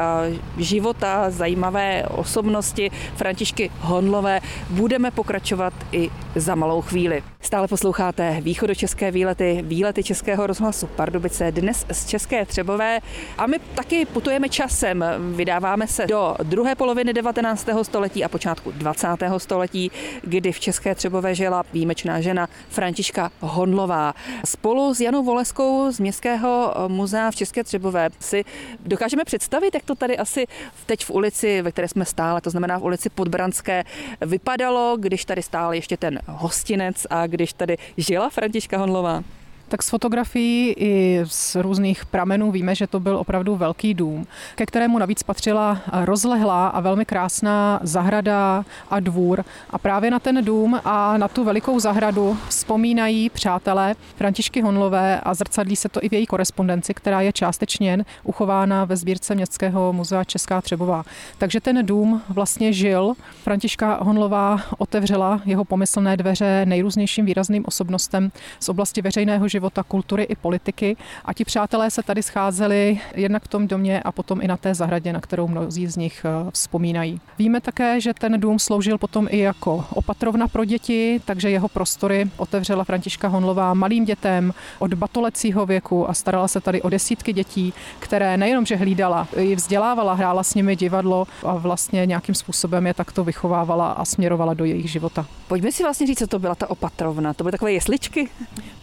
života 0.58 1.30
zajímavé 1.30 2.04
osobnosti 2.08 2.92
Františky 3.16 3.72
Honlové 3.80 4.42
budeme 4.70 5.12
pokračovat 5.12 5.74
i 5.92 6.10
za 6.36 6.56
malou 6.56 6.82
chvíli. 6.82 7.24
Stále 7.42 7.68
posloucháte 7.68 8.38
východočeské 8.42 9.12
výlety, 9.12 9.64
výlety 9.68 10.04
Českého 10.04 10.15
rozhlasu 10.46 10.88
Pardubice, 10.88 11.52
dnes 11.52 11.86
z 11.92 12.06
České 12.06 12.46
Třebové 12.46 13.00
a 13.38 13.48
my 13.48 13.60
taky 13.76 14.06
putujeme 14.06 14.50
časem. 14.50 15.06
Vydáváme 15.36 15.88
se 15.88 16.06
do 16.06 16.36
druhé 16.44 16.76
poloviny 16.76 17.14
19. 17.14 17.68
století 17.84 18.24
a 18.24 18.30
počátku 18.30 18.72
20. 18.72 19.08
století, 19.38 19.92
kdy 20.24 20.52
v 20.52 20.60
České 20.60 20.96
Třebové 20.96 21.36
žila 21.36 21.64
výjimečná 21.74 22.22
žena 22.22 22.48
Františka 22.70 23.32
Honlová. 23.40 24.14
Spolu 24.46 24.94
s 24.94 25.02
Janou 25.02 25.24
Voleskou 25.24 25.92
z 25.92 26.00
Městského 26.00 26.74
muzea 26.88 27.32
v 27.32 27.36
České 27.36 27.64
Třebové 27.64 28.10
si 28.20 28.46
dokážeme 28.86 29.24
představit, 29.26 29.74
jak 29.74 29.84
to 29.84 29.96
tady 29.96 30.18
asi 30.18 30.46
teď 30.86 31.06
v 31.06 31.12
ulici, 31.12 31.62
ve 31.62 31.72
které 31.72 31.88
jsme 31.88 32.06
stále, 32.06 32.42
to 32.42 32.50
znamená 32.50 32.80
v 32.80 32.84
ulici 32.84 33.10
Podbranské, 33.10 33.84
vypadalo, 34.22 34.98
když 35.00 35.26
tady 35.26 35.42
stál 35.42 35.74
ještě 35.74 35.98
ten 35.98 36.20
hostinec 36.28 37.08
a 37.10 37.28
když 37.28 37.54
tady 37.54 37.78
žila 37.98 38.30
Františka 38.30 38.78
Honlová? 38.78 39.24
Tak 39.68 39.84
z 39.84 39.90
fotografií 39.90 40.74
i 40.78 41.22
z 41.26 41.56
různých 41.56 42.06
pramenů 42.06 42.52
víme, 42.52 42.76
že 42.76 42.88
to 42.88 43.00
byl 43.00 43.18
opravdu 43.18 43.56
velký 43.56 43.94
dům, 43.94 44.28
ke 44.56 44.66
kterému 44.66 45.00
navíc 45.00 45.24
patřila 45.24 45.82
rozlehlá 46.04 46.68
a 46.68 46.80
velmi 46.80 47.06
krásná 47.06 47.80
zahrada 47.84 48.66
a 48.90 49.00
dvůr. 49.00 49.46
A 49.70 49.78
právě 49.78 50.12
na 50.12 50.20
ten 50.20 50.46
dům 50.46 50.80
a 50.86 51.18
na 51.18 51.28
tu 51.28 51.44
velikou 51.44 51.80
zahradu 51.80 52.38
vzpomínají 52.50 53.30
přátelé 53.30 53.96
Františky 54.16 54.62
Honlové 54.62 55.20
a 55.20 55.34
zrcadlí 55.34 55.76
se 55.76 55.90
to 55.90 56.04
i 56.04 56.10
v 56.10 56.14
její 56.14 56.26
korespondenci, 56.26 56.94
která 56.94 57.22
je 57.22 57.34
částečně 57.34 58.06
uchována 58.24 58.86
ve 58.86 58.98
sbírce 58.98 59.36
Městského 59.36 59.94
muzea 59.94 60.24
Česká 60.24 60.62
Třebová. 60.62 61.04
Takže 61.38 61.62
ten 61.62 61.86
dům 61.86 62.22
vlastně 62.30 62.74
žil. 62.74 63.14
Františka 63.44 64.00
Honlová 64.02 64.60
otevřela 64.78 65.42
jeho 65.46 65.66
pomyslné 65.66 66.18
dveře 66.18 66.66
nejrůznějším 66.66 67.26
výrazným 67.26 67.64
osobnostem 67.68 68.32
z 68.60 68.70
oblasti 68.70 69.02
veřejného 69.02 69.48
života, 69.56 69.84
kultury 69.84 70.24
i 70.24 70.36
politiky. 70.36 70.98
A 71.26 71.34
ti 71.34 71.46
přátelé 71.46 71.92
se 71.92 72.04
tady 72.04 72.24
scházeli 72.24 73.00
jednak 73.16 73.44
v 73.44 73.48
tom 73.48 73.68
domě 73.68 74.02
a 74.04 74.12
potom 74.12 74.42
i 74.42 74.48
na 74.48 74.58
té 74.58 74.76
zahradě, 74.76 75.14
na 75.14 75.22
kterou 75.22 75.48
mnozí 75.48 75.88
z 75.88 75.96
nich 75.98 76.26
eh, 76.26 76.52
vzpomínají. 76.52 77.22
Víme 77.40 77.62
také, 77.62 78.02
že 78.02 78.14
ten 78.14 78.40
dům 78.40 78.60
sloužil 78.60 78.98
potom 78.98 79.28
i 79.32 79.40
jako 79.40 79.86
opatrovna 79.90 80.48
pro 80.48 80.66
děti, 80.66 81.22
takže 81.26 81.50
jeho 81.50 81.68
prostory 81.68 82.30
otevřela 82.38 82.84
Františka 82.84 83.28
Honlová 83.28 83.74
malým 83.74 84.06
dětem 84.06 84.54
od 84.80 84.94
batolecího 84.94 85.66
věku 85.66 86.10
a 86.10 86.14
starala 86.14 86.48
se 86.48 86.62
tady 86.62 86.82
o 86.82 86.90
desítky 86.90 87.34
dětí, 87.34 87.74
které 88.00 88.38
nejenom, 88.38 88.66
že 88.66 88.76
hlídala, 88.76 89.28
i 89.36 89.56
vzdělávala, 89.56 90.14
hrála 90.14 90.44
s 90.44 90.56
nimi 90.56 90.76
divadlo 90.76 91.28
a 91.44 91.56
vlastně 91.56 92.06
nějakým 92.06 92.36
způsobem 92.36 92.88
je 92.88 92.94
takto 92.94 93.24
vychovávala 93.24 93.92
a 93.92 94.06
směrovala 94.06 94.54
do 94.54 94.66
jejich 94.66 94.92
života. 94.92 95.26
Pojďme 95.48 95.72
si 95.72 95.84
vlastně 95.84 96.08
říct, 96.08 96.20
co 96.20 96.28
to 96.28 96.40
byla 96.40 96.56
ta 96.56 96.70
opatrovna. 96.70 97.34
To 97.34 97.44
byly 97.44 97.52
takové 97.52 97.72
jesličky? 97.72 98.30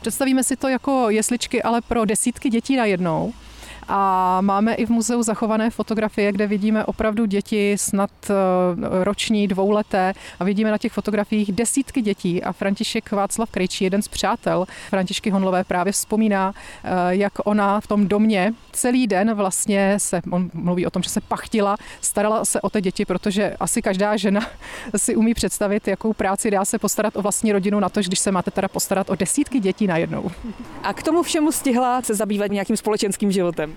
Představíme 0.00 0.44
si 0.44 0.56
to 0.62 0.68
jako 0.68 1.10
jesličky, 1.10 1.62
ale 1.62 1.80
pro 1.80 2.04
desítky 2.04 2.50
dětí 2.50 2.76
najednou. 2.76 3.32
A 3.88 4.40
máme 4.40 4.74
i 4.74 4.86
v 4.86 4.90
muzeu 4.90 5.22
zachované 5.22 5.70
fotografie, 5.70 6.32
kde 6.32 6.46
vidíme 6.46 6.84
opravdu 6.84 7.24
děti 7.24 7.78
snad 7.78 8.10
eh, 8.30 8.34
roční, 9.04 9.48
dvouleté 9.48 10.12
a 10.40 10.44
vidíme 10.44 10.70
na 10.70 10.78
těch 10.78 10.92
fotografiích 10.92 11.52
desítky 11.52 12.02
dětí 12.02 12.42
a 12.42 12.52
František 12.52 13.12
Václav 13.12 13.50
Krejčí, 13.50 13.84
jeden 13.84 14.02
z 14.02 14.08
přátel 14.08 14.66
Františky 14.90 15.30
Honlové, 15.30 15.64
právě 15.64 15.92
vzpomíná, 15.92 16.54
eh, 16.84 16.90
jak 17.08 17.32
ona 17.44 17.80
v 17.80 17.86
tom 17.86 18.08
domě 18.08 18.54
celý 18.72 19.06
den 19.06 19.34
vlastně 19.34 19.94
se, 19.98 20.20
on 20.30 20.50
mluví 20.54 20.86
o 20.86 20.90
tom, 20.90 21.02
že 21.02 21.10
se 21.10 21.20
pachtila, 21.20 21.76
starala 22.00 22.44
se 22.44 22.60
o 22.60 22.70
ty 22.70 22.80
děti, 22.80 23.04
protože 23.04 23.56
asi 23.60 23.82
každá 23.82 24.16
žena 24.16 24.40
si 24.96 25.16
umí 25.16 25.34
představit, 25.34 25.88
jakou 25.88 26.12
práci 26.12 26.50
dá 26.50 26.64
se 26.64 26.78
postarat 26.78 27.16
o 27.16 27.22
vlastní 27.22 27.52
rodinu 27.52 27.80
na 27.80 27.88
to, 27.88 28.00
když 28.00 28.18
se 28.18 28.32
máte 28.32 28.50
teda 28.50 28.68
postarat 28.68 29.10
o 29.10 29.16
desítky 29.16 29.60
dětí 29.60 29.86
najednou. 29.86 30.30
A 30.82 30.92
k 30.92 31.02
tomu 31.02 31.22
všemu 31.22 31.52
stihla 31.52 32.02
se 32.02 32.14
zabývat 32.14 32.50
nějakým 32.50 32.76
společenským 32.76 33.32
životem? 33.32 33.71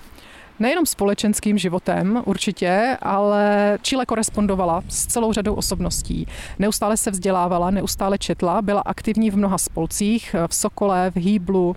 Nejenom 0.59 0.85
společenským 0.85 1.57
životem 1.57 2.21
určitě, 2.25 2.97
ale 3.01 3.77
Chile 3.81 4.05
korespondovala 4.05 4.83
s 4.89 5.05
celou 5.05 5.33
řadou 5.33 5.53
osobností. 5.53 6.27
Neustále 6.59 6.97
se 6.97 7.11
vzdělávala, 7.11 7.71
neustále 7.71 8.17
četla, 8.17 8.61
byla 8.61 8.81
aktivní 8.81 9.31
v 9.31 9.37
mnoha 9.37 9.57
spolcích, 9.57 10.35
v 10.47 10.55
Sokole, 10.55 11.11
v 11.11 11.19
Hýblu 11.19 11.75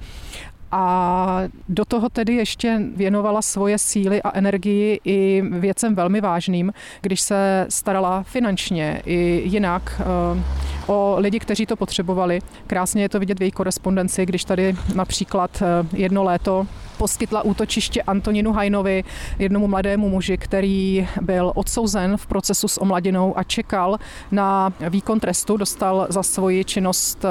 a 0.72 1.42
do 1.68 1.84
toho 1.84 2.08
tedy 2.08 2.34
ještě 2.34 2.80
věnovala 2.96 3.42
svoje 3.42 3.78
síly 3.78 4.22
a 4.22 4.38
energii 4.38 5.00
i 5.04 5.42
věcem 5.50 5.94
velmi 5.94 6.20
vážným, 6.20 6.72
když 7.00 7.20
se 7.20 7.66
starala 7.68 8.22
finančně 8.22 9.02
i 9.06 9.42
jinak 9.44 10.00
eh, 10.00 10.42
o 10.88 11.16
lidi, 11.18 11.38
kteří 11.38 11.66
to 11.66 11.76
potřebovali. 11.76 12.40
Krásně 12.66 13.02
je 13.02 13.08
to 13.08 13.18
vidět 13.18 13.38
v 13.38 13.42
její 13.42 13.50
korespondenci, 13.50 14.26
když 14.26 14.44
tady 14.44 14.76
například 14.94 15.62
eh, 15.62 15.86
jedno 15.92 16.24
léto 16.24 16.66
poskytla 16.98 17.42
útočiště 17.42 18.02
Antoninu 18.02 18.52
Hajnovi, 18.52 19.04
jednomu 19.38 19.68
mladému 19.68 20.08
muži, 20.08 20.36
který 20.36 21.08
byl 21.20 21.52
odsouzen 21.54 22.16
v 22.16 22.26
procesu 22.26 22.68
s 22.68 22.78
omladinou 22.78 23.38
a 23.38 23.42
čekal 23.42 23.98
na 24.30 24.72
výkon 24.90 25.20
trestu. 25.20 25.56
Dostal 25.56 26.06
za 26.10 26.22
svoji 26.22 26.64
činnost 26.64 27.24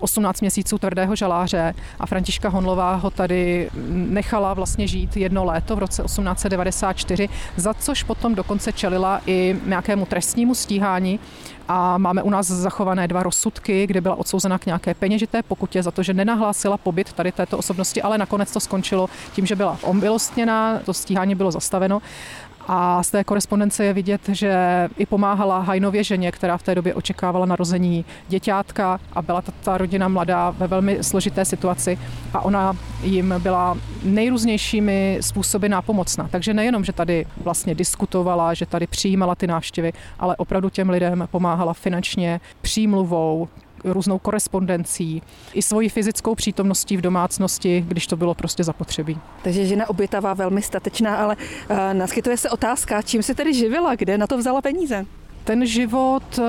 18 0.00 0.36
eh, 0.36 0.44
měsíců 0.44 0.78
tvrdého 0.78 1.16
žaláře 1.16 1.74
a 2.00 2.06
Františka 2.06 2.48
Honlová 2.48 2.94
ho 2.94 3.10
tady 3.10 3.70
nechala 3.90 4.54
vlastně 4.54 4.86
žít 4.86 5.16
jedno 5.16 5.44
léto 5.44 5.76
v 5.76 5.78
roce 5.78 6.02
1894, 6.02 7.28
za 7.56 7.74
což 7.74 8.02
potom 8.02 8.34
dokonce 8.34 8.72
čelila 8.72 9.20
i 9.26 9.56
nějakému 9.66 10.06
trestnímu 10.06 10.54
stíhání 10.54 11.20
a 11.68 11.98
máme 11.98 12.22
u 12.22 12.30
nás 12.30 12.46
zachované 12.46 13.08
dva 13.08 13.22
rozsudky, 13.22 13.86
kde 13.86 14.00
byla 14.00 14.14
odsouzena 14.14 14.58
k 14.58 14.66
nějaké 14.66 14.94
peněžité 14.94 15.42
pokutě 15.42 15.82
za 15.82 15.90
to, 15.90 16.02
že 16.02 16.14
nenahlásila 16.14 16.76
pobyt 16.76 17.12
tady 17.12 17.32
této 17.32 17.58
osobnosti, 17.58 18.02
ale 18.02 18.18
nakonec 18.18 18.52
to 18.52 18.60
skončilo 18.60 19.08
tím, 19.32 19.46
že 19.46 19.56
byla 19.56 19.78
omilostněna, 19.82 20.80
to 20.84 20.94
stíhání 20.94 21.34
bylo 21.34 21.50
zastaveno 21.50 22.02
a 22.66 23.02
z 23.02 23.10
té 23.10 23.24
korespondence 23.24 23.84
je 23.84 23.92
vidět, 23.92 24.20
že 24.28 24.54
i 24.98 25.06
pomáhala 25.06 25.58
Hajnově 25.60 26.04
ženě, 26.04 26.32
která 26.32 26.56
v 26.56 26.62
té 26.62 26.74
době 26.74 26.94
očekávala 26.94 27.46
narození 27.46 28.04
děťátka 28.28 29.00
a 29.12 29.22
byla 29.22 29.42
ta, 29.42 29.52
ta 29.64 29.78
rodina 29.78 30.08
mladá 30.08 30.50
ve 30.50 30.66
velmi 30.66 30.98
složité 31.04 31.44
situaci 31.44 31.98
a 32.34 32.40
ona 32.40 32.76
jim 33.02 33.34
byla 33.38 33.78
nejrůznějšími 34.04 35.18
způsoby 35.20 35.68
nápomocna. 35.68 36.28
Takže 36.30 36.54
nejenom, 36.54 36.84
že 36.84 36.92
tady 36.92 37.26
vlastně 37.42 37.74
diskutovala, 37.74 38.54
že 38.54 38.66
tady 38.66 38.86
přijímala 38.86 39.34
ty 39.34 39.46
návštěvy, 39.46 39.92
ale 40.18 40.36
opravdu 40.36 40.70
těm 40.70 40.90
lidem 40.90 41.28
pomáhala 41.30 41.72
finančně, 41.72 42.40
přímluvou, 42.62 43.48
různou 43.84 44.18
korespondencí, 44.18 45.22
i 45.54 45.62
svoji 45.62 45.88
fyzickou 45.88 46.34
přítomností 46.34 46.96
v 46.96 47.00
domácnosti, 47.00 47.84
když 47.88 48.06
to 48.06 48.16
bylo 48.16 48.34
prostě 48.34 48.64
zapotřebí. 48.64 49.18
Takže 49.42 49.66
žena 49.66 49.88
obětavá, 49.88 50.34
velmi 50.34 50.62
statečná, 50.62 51.16
ale 51.16 51.36
uh, 51.36 51.76
naskytuje 51.92 52.36
se 52.36 52.50
otázka, 52.50 53.02
čím 53.02 53.22
se 53.22 53.34
tedy 53.34 53.54
živila, 53.54 53.94
kde 53.94 54.18
na 54.18 54.26
to 54.26 54.38
vzala 54.38 54.62
peníze? 54.62 55.06
Ten 55.46 55.66
život 55.66 56.38
eh, 56.38 56.42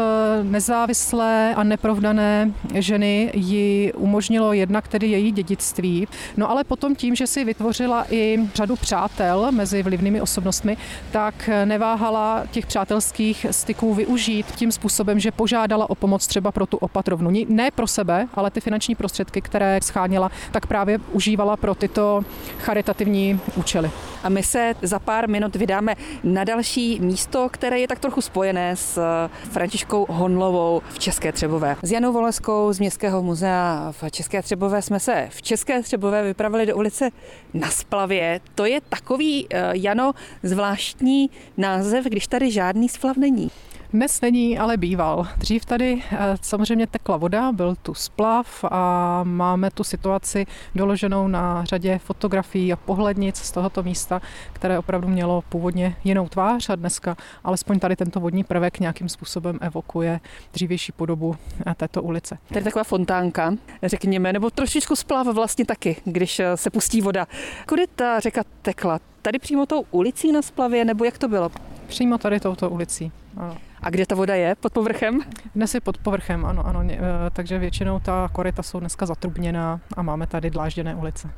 nezávislé 0.44 1.56
a 1.56 1.64
neprovdané 1.64 2.52
ženy 2.74 3.32
ji 3.34 3.94
umožnilo 3.94 4.54
jednak 4.54 4.88
tedy 4.88 5.08
její 5.08 5.32
dědictví, 5.32 6.08
no 6.38 6.52
ale 6.52 6.64
potom 6.64 6.96
tím, 6.96 7.16
že 7.16 7.28
si 7.28 7.46
vytvořila 7.46 8.06
i 8.10 8.40
řadu 8.54 8.76
přátel 8.76 9.52
mezi 9.52 9.84
vlivnými 9.84 10.22
osobnostmi, 10.22 10.78
tak 11.12 11.50
neváhala 11.66 12.44
těch 12.52 12.66
přátelských 12.66 13.46
styků 13.52 13.94
využít 13.94 14.46
tím 14.52 14.72
způsobem, 14.72 15.20
že 15.20 15.32
požádala 15.32 15.90
o 15.90 15.96
pomoc 15.96 16.28
třeba 16.28 16.52
pro 16.52 16.66
tu 16.66 16.78
opatrovnu. 16.78 17.32
Ne 17.48 17.72
pro 17.72 17.88
sebe, 17.88 18.28
ale 18.34 18.52
ty 18.52 18.62
finanční 18.62 18.96
prostředky, 18.96 19.42
které 19.42 19.80
scháněla, 19.84 20.32
tak 20.52 20.68
právě 20.68 21.00
užívala 21.12 21.58
pro 21.58 21.76
tyto 21.76 22.22
charitativní 22.60 23.40
účely. 23.56 23.92
A 24.24 24.30
my 24.30 24.44
se 24.44 24.74
za 24.82 25.00
pár 25.00 25.30
minut 25.30 25.56
vydáme 25.56 25.96
na 26.24 26.44
další 26.44 27.00
místo, 27.00 27.50
které 27.52 27.80
je 27.80 27.88
tak 27.88 28.00
trochu 28.00 28.22
spojené 28.22 28.76
s 28.76 28.98
s 28.98 29.30
Františkou 29.52 30.06
Honlovou 30.10 30.82
v 30.90 31.00
České 31.00 31.32
Třebové. 31.32 31.76
S 31.84 31.92
Janou 31.92 32.14
Voleskou 32.14 32.74
z 32.74 32.80
Městského 32.80 33.24
muzea 33.24 33.92
v 33.92 34.12
České 34.12 34.42
Třebové 34.42 34.82
jsme 34.82 35.00
se 35.00 35.28
v 35.32 35.42
České 35.42 35.82
Třebové 35.82 36.24
vypravili 36.24 36.66
do 36.66 36.76
ulice 36.76 37.10
na 37.54 37.70
Splavě. 37.70 38.40
To 38.56 38.66
je 38.66 38.82
takový, 38.90 39.48
eh, 39.50 39.72
Jano, 39.74 40.14
zvláštní 40.44 41.30
název, 41.58 42.06
když 42.06 42.28
tady 42.28 42.52
žádný 42.52 42.90
splav 42.90 43.18
není. 43.18 43.52
Dnes 43.94 44.22
není, 44.22 44.60
ale 44.60 44.78
býval. 44.78 45.28
Dřív 45.38 45.66
tady 45.66 46.04
eh, 46.12 46.36
samozřejmě 46.42 46.88
tekla 46.88 47.18
voda, 47.18 47.52
byl 47.52 47.76
tu 47.76 47.94
splav 47.94 48.64
a 48.72 49.22
máme 49.24 49.72
tu 49.72 49.84
situaci 49.84 50.46
doloženou 50.76 51.28
na 51.28 51.66
řadě 51.66 51.98
fotografií 51.98 52.74
a 52.74 52.76
pohlednic 52.76 53.38
z 53.38 53.52
tohoto 53.52 53.84
místa, 53.84 54.22
které 54.54 54.80
opravdu 54.80 55.08
mělo 55.08 55.42
původně 55.50 55.96
jinou 56.04 56.30
tvář 56.30 56.70
a 56.70 56.76
dneska 56.76 57.16
alespoň 57.44 57.80
tady 57.80 57.96
tento 57.96 58.20
vodní 58.20 58.44
prvek 58.44 58.80
nějakým 58.80 59.10
způsobem 59.10 59.58
evokuje 59.62 60.20
dřívější 60.54 60.92
podobu 60.92 61.36
eh, 61.68 61.76
této 61.76 62.02
ulice. 62.02 62.38
Tady 62.50 62.64
taková 62.64 62.84
fontánka, 62.84 63.54
řekněme, 63.84 64.34
nebo 64.34 64.50
trošičku 64.50 64.96
splav 64.96 65.28
vlastně 65.28 65.66
taky, 65.66 65.96
když 66.06 66.40
eh, 66.40 66.58
se 66.58 66.70
pustí 66.70 67.02
voda. 67.02 67.28
Kudy 67.68 67.86
ta 67.96 68.20
řeka 68.20 68.44
tekla? 68.62 69.00
Tady 69.22 69.40
přímo 69.40 69.66
tou 69.66 69.86
ulicí 69.92 70.32
na 70.32 70.42
splavě, 70.42 70.86
nebo 70.86 71.06
jak 71.06 71.18
to 71.18 71.28
bylo? 71.28 71.52
Přímo 71.88 72.18
tady 72.18 72.40
touto 72.40 72.70
ulicí. 72.70 73.12
Ano. 73.38 73.67
A 73.82 73.90
kde 73.90 74.06
ta 74.06 74.16
voda 74.16 74.36
je? 74.36 74.56
Pod 74.56 74.74
povrchem? 74.74 75.20
Dnes 75.56 75.74
je 75.74 75.82
pod 75.82 75.98
povrchem, 75.98 76.46
ano, 76.46 76.68
ano. 76.68 76.84
Eh, 76.90 77.00
takže 77.34 77.60
většinou 77.60 78.00
ta 78.00 78.30
koryta 78.32 78.64
jsou 78.64 78.80
dneska 78.80 79.06
zatrubněná 79.06 79.80
a 79.98 80.02
máme 80.02 80.28
tady 80.28 80.50
dlážděné 80.50 80.96
ulice. 80.96 81.30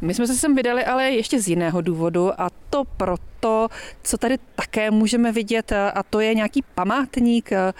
My 0.00 0.14
jsme 0.14 0.26
se 0.26 0.34
sem 0.34 0.54
vydali 0.54 0.84
ale 0.84 1.10
ještě 1.10 1.40
z 1.40 1.48
jiného 1.48 1.80
důvodu 1.80 2.40
a 2.40 2.50
to 2.70 2.84
proto, 2.96 3.68
co 4.02 4.18
tady 4.18 4.38
také 4.54 4.90
můžeme 4.90 5.32
vidět 5.32 5.72
a 5.72 6.02
to 6.10 6.20
je 6.20 6.34
nějaký 6.34 6.62
památník 6.74 7.52
eh, 7.52 7.72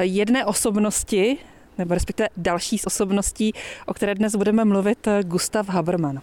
jedné 0.00 0.44
osobnosti, 0.44 1.38
nebo 1.78 1.94
respektive 1.94 2.28
další 2.36 2.78
z 2.78 2.86
osobností, 2.86 3.52
o 3.86 3.94
které 3.94 4.14
dnes 4.14 4.36
budeme 4.36 4.64
mluvit, 4.64 5.06
eh, 5.06 5.22
Gustav 5.22 5.68
Haberman. 5.68 6.20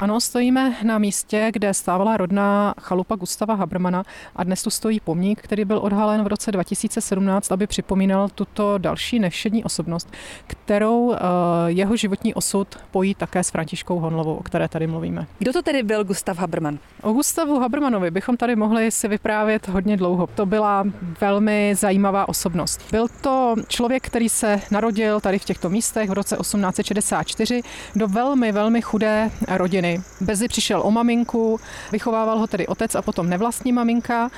Ano, 0.00 0.20
stojíme 0.20 0.76
na 0.82 0.98
místě, 0.98 1.50
kde 1.52 1.74
stávala 1.74 2.16
rodná 2.16 2.74
chalupa 2.80 3.16
Gustava 3.16 3.54
Habermana 3.54 4.02
a 4.36 4.44
dnes 4.44 4.62
tu 4.62 4.70
stojí 4.70 5.00
pomník, 5.00 5.42
který 5.42 5.64
byl 5.64 5.78
odhalen 5.78 6.24
v 6.24 6.26
roce 6.26 6.52
2017, 6.52 7.52
aby 7.52 7.66
připomínal 7.66 8.28
tuto 8.28 8.78
další 8.78 9.18
nevšední 9.18 9.64
osobnost, 9.64 10.08
kterou 10.46 11.12
eh, 11.12 11.18
jeho 11.66 11.96
životní 11.96 12.34
osud 12.34 12.68
pojí 12.90 13.14
také 13.14 13.44
s 13.44 13.50
Františkou 13.50 13.98
Honlovou, 13.98 14.34
o 14.34 14.42
které 14.42 14.68
tady 14.68 14.86
mluvíme. 14.86 15.26
Kdo 15.38 15.52
to 15.52 15.62
tedy 15.62 15.82
byl 15.82 16.04
Gustav 16.04 16.38
Haberman? 16.38 16.78
O 17.02 17.12
Gustavu 17.12 17.60
Habermanovi 17.60 18.10
bychom 18.10 18.36
tady 18.36 18.56
mohli 18.56 18.90
si 18.90 19.08
vyprávět 19.08 19.68
hodně 19.68 19.96
dlouho. 19.96 20.26
To 20.34 20.46
byla 20.46 20.84
velmi 21.20 21.74
zajímavá 21.78 22.28
osobnost. 22.28 22.80
Byl 22.90 23.06
to 23.20 23.54
člověk, 23.68 24.06
který 24.06 24.28
se 24.28 24.60
narodil 24.70 25.20
tady 25.20 25.38
v 25.38 25.44
těchto 25.44 25.70
místech 25.70 26.10
v 26.10 26.12
roce 26.12 26.36
1864 26.36 27.62
do 27.96 28.08
velmi, 28.08 28.52
velmi 28.52 28.82
chudé 28.82 29.30
rodiny 29.48 29.87
rodiny. 29.88 30.04
Brzy 30.20 30.48
přišel 30.48 30.80
o 30.84 30.90
maminku, 30.90 31.60
vychovával 31.92 32.38
ho 32.38 32.46
tedy 32.46 32.66
otec 32.66 32.94
a 32.94 33.02
potom 33.02 33.28
nevlastní 33.28 33.72
maminka 33.72 34.30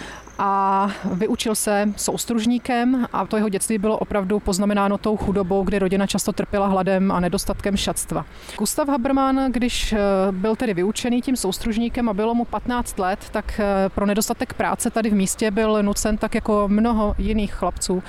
a 0.43 0.91
vyučil 1.05 1.55
se 1.55 1.93
soustružníkem 1.97 3.07
a 3.13 3.27
to 3.27 3.37
jeho 3.37 3.49
dětství 3.49 3.79
bylo 3.79 3.99
opravdu 3.99 4.41
poznamenáno 4.41 4.99
tou 4.99 5.17
chudobou, 5.17 5.65
kdy 5.65 5.79
rodina 5.79 6.07
často 6.07 6.33
trpěla 6.33 6.67
hladem 6.67 7.13
a 7.13 7.21
nedostatkem 7.21 7.77
šatstva. 7.77 8.25
Gustav 8.59 8.89
Habermann, 8.89 9.53
když 9.53 9.93
eh, 9.93 9.99
byl 10.31 10.57
tedy 10.57 10.75
vyučený 10.75 11.23
tím 11.23 11.37
soustružníkem 11.37 12.09
a 12.09 12.15
bylo 12.15 12.35
mu 12.35 12.45
15 12.45 12.99
let, 12.99 13.19
tak 13.31 13.61
eh, 13.61 13.89
pro 13.89 14.07
nedostatek 14.07 14.55
práce 14.55 14.91
tady 14.91 15.11
v 15.11 15.15
místě 15.15 15.51
byl 15.51 15.83
nucen 15.83 16.17
tak 16.17 16.35
jako 16.35 16.69
mnoho 16.69 17.15
jiných 17.19 17.53
chlapců 17.53 18.03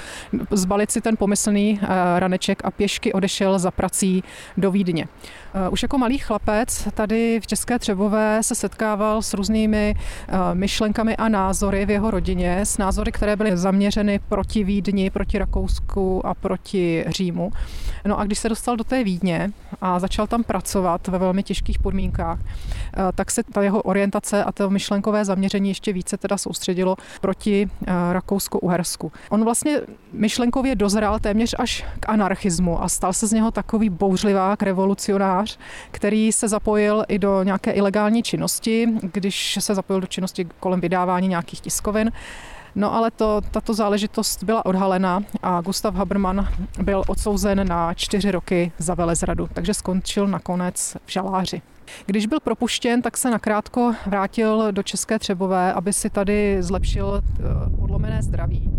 zbalit 0.51 0.91
si 0.91 1.01
ten 1.01 1.17
pomyslný 1.17 1.79
eh, 1.81 1.87
raneček 2.19 2.65
a 2.65 2.71
pěšky 2.71 3.13
odešel 3.13 3.59
za 3.59 3.71
prací 3.71 4.23
do 4.57 4.71
Vídně. 4.71 5.07
Už 5.71 5.83
jako 5.83 5.97
malý 5.97 6.17
chlapec 6.17 6.87
tady 6.93 7.30
v 7.39 7.47
České 7.47 7.79
Třebové 7.79 8.39
se 8.43 8.55
setkával 8.55 9.21
s 9.21 9.33
různými 9.33 9.95
myšlenkami 10.53 11.17
a 11.17 11.29
názory 11.29 11.85
v 11.85 11.89
jeho 11.89 12.11
rodině, 12.11 12.59
s 12.65 12.77
názory, 12.77 13.11
které 13.11 13.35
byly 13.35 13.57
zaměřeny 13.57 14.19
proti 14.19 14.63
Vídni, 14.63 15.09
proti 15.09 15.37
Rakousku 15.37 16.25
a 16.25 16.33
proti 16.33 17.05
Římu. 17.07 17.51
No 18.05 18.19
a 18.19 18.23
když 18.23 18.39
se 18.39 18.49
dostal 18.49 18.77
do 18.77 18.83
té 18.83 19.03
Vídně 19.03 19.51
a 19.81 19.99
začal 19.99 20.27
tam 20.27 20.43
pracovat 20.43 21.07
ve 21.07 21.17
velmi 21.17 21.43
těžkých 21.43 21.79
podmínkách, 21.79 22.39
eh, 22.41 23.01
tak 23.15 23.31
se 23.31 23.43
ta 23.43 23.61
jeho 23.61 23.81
orientace 23.81 24.43
a 24.43 24.51
to 24.51 24.69
myšlenkové 24.69 25.25
zaměření 25.25 25.69
ještě 25.69 25.93
více 25.93 26.17
teda 26.17 26.37
soustředilo 26.37 26.95
proti 27.21 27.69
eh, 27.87 27.93
Rakousko-Uhersku. 28.13 29.11
On 29.29 29.43
vlastně 29.43 29.81
myšlenkově 30.13 30.75
dozrál 30.75 31.19
téměř 31.19 31.55
až 31.59 31.85
k 31.99 32.09
anarchismu 32.09 32.83
a 32.83 32.89
stal 32.89 33.13
se 33.13 33.27
z 33.27 33.31
něho 33.31 33.51
takový 33.51 33.89
bouřlivák, 33.89 34.63
revolucionář, 34.63 35.59
který 35.91 36.31
se 36.31 36.47
zapojil 36.47 37.03
i 37.07 37.19
do 37.21 37.43
nějaké 37.43 37.71
ilegální 37.71 38.23
činnosti, 38.23 38.87
když 39.13 39.57
se 39.61 39.75
zapojil 39.75 40.01
do 40.01 40.07
činnosti 40.07 40.47
kolem 40.59 40.81
vydávání 40.81 41.27
nějakých 41.27 41.61
tiskovin. 41.61 42.11
No 42.75 42.93
ale 42.93 43.11
to, 43.11 43.41
tato 43.51 43.73
záležitost 43.73 44.43
byla 44.43 44.65
odhalena 44.65 45.23
a 45.43 45.61
Gustav 45.61 45.95
Habermann 45.95 46.47
byl 46.81 47.03
odsouzen 47.07 47.67
na 47.67 47.93
čtyři 47.93 48.31
roky 48.31 48.71
za 48.77 48.95
velezradu, 48.95 49.49
takže 49.53 49.73
skončil 49.73 50.27
nakonec 50.27 50.97
v 51.05 51.11
žaláři. 51.11 51.61
Když 52.05 52.25
byl 52.25 52.39
propuštěn, 52.39 53.01
tak 53.01 53.17
se 53.17 53.31
nakrátko 53.31 53.93
vrátil 54.05 54.71
do 54.71 54.83
České 54.83 55.19
Třebové, 55.19 55.73
aby 55.73 55.93
si 55.93 56.09
tady 56.09 56.57
zlepšil 56.59 57.21
eh, 57.23 57.43
odlomené 57.83 58.21
zdraví. 58.23 58.69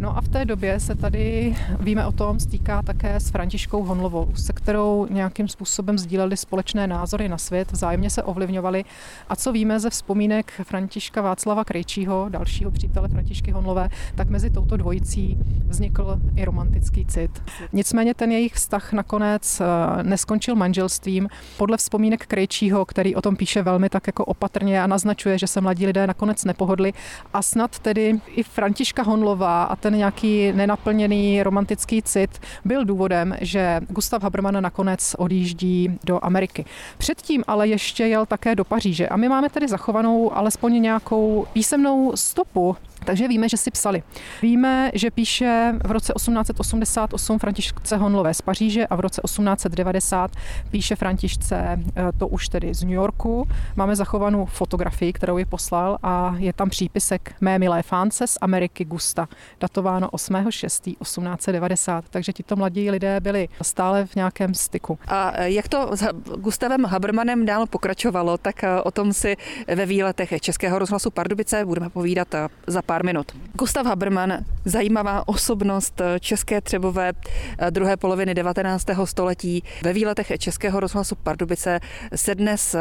No 0.00 0.16
a 0.16 0.20
v 0.20 0.28
té 0.28 0.44
době 0.44 0.80
se 0.80 0.94
tady, 0.94 1.56
víme 1.80 2.06
o 2.06 2.12
tom, 2.12 2.40
stýká 2.40 2.82
také 2.82 3.20
s 3.20 3.30
Františkou 3.30 3.82
Honlovou, 3.82 4.28
se 4.34 4.52
kterou 4.52 5.06
nějakým 5.10 5.48
způsobem 5.48 5.98
sdíleli 5.98 6.36
společné 6.36 6.86
názory 6.86 7.28
na 7.28 7.38
svět, 7.38 7.72
vzájemně 7.72 8.10
se 8.10 8.22
ovlivňovali. 8.22 8.84
A 9.28 9.36
co 9.36 9.52
víme 9.52 9.80
ze 9.80 9.90
vzpomínek 9.90 10.52
Františka 10.64 11.22
Václava 11.22 11.64
Krejčího, 11.64 12.26
dalšího 12.28 12.70
přítele 12.70 13.08
Františky 13.08 13.50
Honlové, 13.50 13.88
tak 14.14 14.28
mezi 14.28 14.50
touto 14.50 14.76
dvojicí 14.76 15.38
vznikl 15.66 16.20
i 16.36 16.44
romantický 16.44 17.06
cit. 17.06 17.42
Nicméně 17.72 18.14
ten 18.14 18.32
jejich 18.32 18.54
vztah 18.54 18.92
nakonec 18.92 19.60
eh, 19.60 20.02
neskončil 20.02 20.54
manželstvím. 20.54 21.28
Podle 21.56 21.76
vzpomínek 21.76 22.26
Krejčího, 22.26 22.84
který 22.84 23.14
o 23.14 23.22
tom 23.22 23.36
píše 23.36 23.62
velmi 23.62 23.88
tak 23.88 24.06
jako 24.06 24.24
opatrně 24.24 24.82
a 24.82 24.86
naznačuje, 24.86 25.38
že 25.38 25.46
se 25.46 25.60
mladí 25.60 25.86
lidé 25.86 26.06
nakonec 26.06 26.44
nepohodli 26.44 26.92
a 27.32 27.42
snad 27.42 27.78
tedy 27.78 28.20
i 28.26 28.42
Františka 28.42 29.02
Honlová 29.02 29.64
a 29.64 29.76
ten 29.76 29.87
ten 29.90 29.98
nějaký 29.98 30.52
nenaplněný 30.52 31.42
romantický 31.42 32.02
cit 32.02 32.40
byl 32.64 32.84
důvodem, 32.84 33.36
že 33.40 33.80
Gustav 33.88 34.22
Habermann 34.22 34.62
nakonec 34.62 35.14
odjíždí 35.18 35.98
do 36.04 36.24
Ameriky. 36.24 36.64
Předtím 36.98 37.44
ale 37.46 37.68
ještě 37.68 38.06
jel 38.06 38.26
také 38.26 38.54
do 38.54 38.64
Paříže 38.64 39.08
a 39.08 39.16
my 39.16 39.28
máme 39.28 39.48
tedy 39.48 39.68
zachovanou 39.68 40.36
alespoň 40.36 40.82
nějakou 40.82 41.46
písemnou 41.52 42.12
stopu 42.16 42.76
takže 43.04 43.28
víme, 43.28 43.48
že 43.48 43.56
si 43.56 43.70
psali. 43.70 44.02
Víme, 44.42 44.90
že 44.94 45.10
píše 45.10 45.74
v 45.84 45.90
roce 45.90 46.12
1888 46.16 47.38
Františce 47.38 47.96
Honlové 47.96 48.34
z 48.34 48.40
Paříže 48.40 48.86
a 48.86 48.96
v 48.96 49.00
roce 49.00 49.20
1890 49.24 50.30
píše 50.70 50.96
Františce 50.96 51.56
eh, 51.96 52.12
to 52.18 52.28
už 52.28 52.48
tedy 52.48 52.74
z 52.74 52.82
New 52.82 52.92
Yorku. 52.92 53.48
Máme 53.76 53.96
zachovanou 53.96 54.46
fotografii, 54.46 55.12
kterou 55.12 55.38
ji 55.38 55.44
poslal 55.44 55.98
a 56.02 56.34
je 56.38 56.52
tam 56.52 56.70
přípisek 56.70 57.34
Mé 57.40 57.58
milé 57.58 57.82
fánce 57.82 58.26
z 58.26 58.38
Ameriky 58.40 58.84
Gusta, 58.84 59.28
datováno 59.60 60.08
8.6.1890. 60.08 62.02
Takže 62.10 62.32
tito 62.32 62.56
mladí 62.56 62.90
lidé 62.90 63.20
byli 63.20 63.48
stále 63.62 64.06
v 64.06 64.16
nějakém 64.16 64.54
styku. 64.54 64.98
A 65.08 65.32
eh, 65.34 65.50
jak 65.50 65.68
to 65.68 65.96
s 65.96 66.08
Gustavem 66.36 66.84
Habermanem 66.84 67.46
dál 67.46 67.66
pokračovalo, 67.66 68.38
tak 68.38 68.64
eh, 68.64 68.80
o 68.82 68.90
tom 68.90 69.12
si 69.12 69.36
ve 69.74 69.86
výletech 69.86 70.40
Českého 70.40 70.78
rozhlasu 70.78 71.10
Pardubice 71.10 71.64
budeme 71.64 71.90
povídat 71.90 72.28
za 72.66 72.82
pár 72.88 73.04
minut. 73.04 73.32
Gustav 73.58 73.86
Habermann, 73.86 74.32
zajímavá 74.64 75.28
osobnost 75.28 76.00
České 76.20 76.60
Třebové 76.60 77.12
eh, 77.58 77.70
druhé 77.70 77.96
poloviny 77.96 78.34
19. 78.34 78.86
století. 79.04 79.62
Ve 79.84 79.92
výletech 79.92 80.32
Českého 80.38 80.80
rozhlasu 80.80 81.14
Pardubice 81.14 81.80
se 82.14 82.34
dnes 82.34 82.74
eh, 82.74 82.80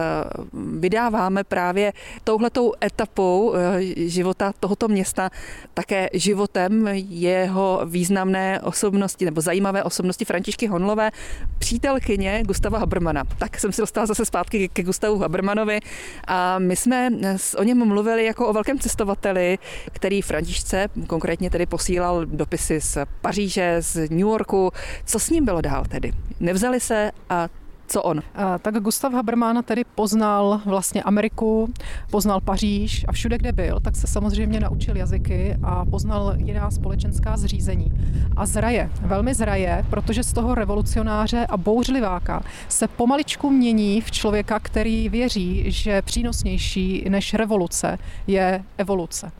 vydáváme 0.79 1.43
právě 1.43 1.93
touhletou 2.23 2.73
etapou 2.83 3.53
eh, 3.55 3.83
života 4.07 4.53
tohoto 4.59 4.87
města, 4.87 5.29
také 5.73 6.09
životem 6.13 6.87
jeho 6.93 7.81
významné 7.85 8.61
osobnosti 8.61 9.25
nebo 9.25 9.41
zajímavé 9.41 9.83
osobnosti 9.83 10.25
Františky 10.25 10.67
Honlové, 10.67 11.11
přítelkyně 11.59 12.43
Gustava 12.45 12.79
Habermana. 12.79 13.23
Tak 13.37 13.59
jsem 13.59 13.71
se 13.71 13.81
dostala 13.81 14.05
zase 14.05 14.25
zpátky 14.25 14.69
ke 14.69 14.83
Gustavu 14.83 15.19
Habermanovi 15.19 15.79
a 16.27 16.59
my 16.59 16.75
jsme 16.75 17.09
o 17.57 17.63
něm 17.63 17.87
mluvili 17.87 18.25
jako 18.25 18.47
o 18.47 18.53
velkém 18.53 18.79
cestovateli, 18.79 19.57
který 19.97 20.21
Františce 20.21 20.87
konkrétně 21.07 21.49
tedy 21.49 21.65
posílal 21.65 22.25
dopisy 22.25 22.81
z 22.81 22.97
Paříže, 23.21 23.77
z 23.79 23.95
New 23.95 24.19
Yorku. 24.19 24.71
Co 25.05 25.19
s 25.19 25.29
ním 25.29 25.45
bylo 25.45 25.61
dál 25.61 25.85
tedy? 25.89 26.13
Nevzali 26.39 26.79
se 26.79 27.11
a 27.29 27.49
co 27.87 28.03
on? 28.03 28.21
Tak 28.61 28.79
Gustav 28.79 29.13
Habermann 29.13 29.63
tedy 29.63 29.83
poznal 29.95 30.61
vlastně 30.65 31.03
Ameriku, 31.03 31.73
poznal 32.11 32.41
Paříž 32.41 33.05
a 33.07 33.11
všude, 33.11 33.37
kde 33.37 33.51
byl, 33.51 33.79
tak 33.79 33.95
se 33.95 34.07
samozřejmě 34.07 34.59
naučil 34.59 34.97
jazyky 34.97 35.57
a 35.63 35.85
poznal 35.85 36.33
jiná 36.37 36.71
společenská 36.71 37.37
zřízení. 37.37 37.91
A 38.35 38.45
zraje, 38.45 38.89
velmi 39.01 39.33
zraje, 39.33 39.85
protože 39.89 40.23
z 40.23 40.33
toho 40.33 40.55
revolucionáře 40.55 41.45
a 41.49 41.57
bouřliváka 41.57 42.43
se 42.67 42.87
pomaličku 42.87 43.49
mění 43.49 44.01
v 44.01 44.11
člověka, 44.11 44.59
který 44.59 45.09
věří, 45.09 45.63
že 45.71 46.01
přínosnější 46.01 47.05
než 47.09 47.33
revoluce 47.33 47.97
je 48.27 48.63
evoluce. 48.77 49.31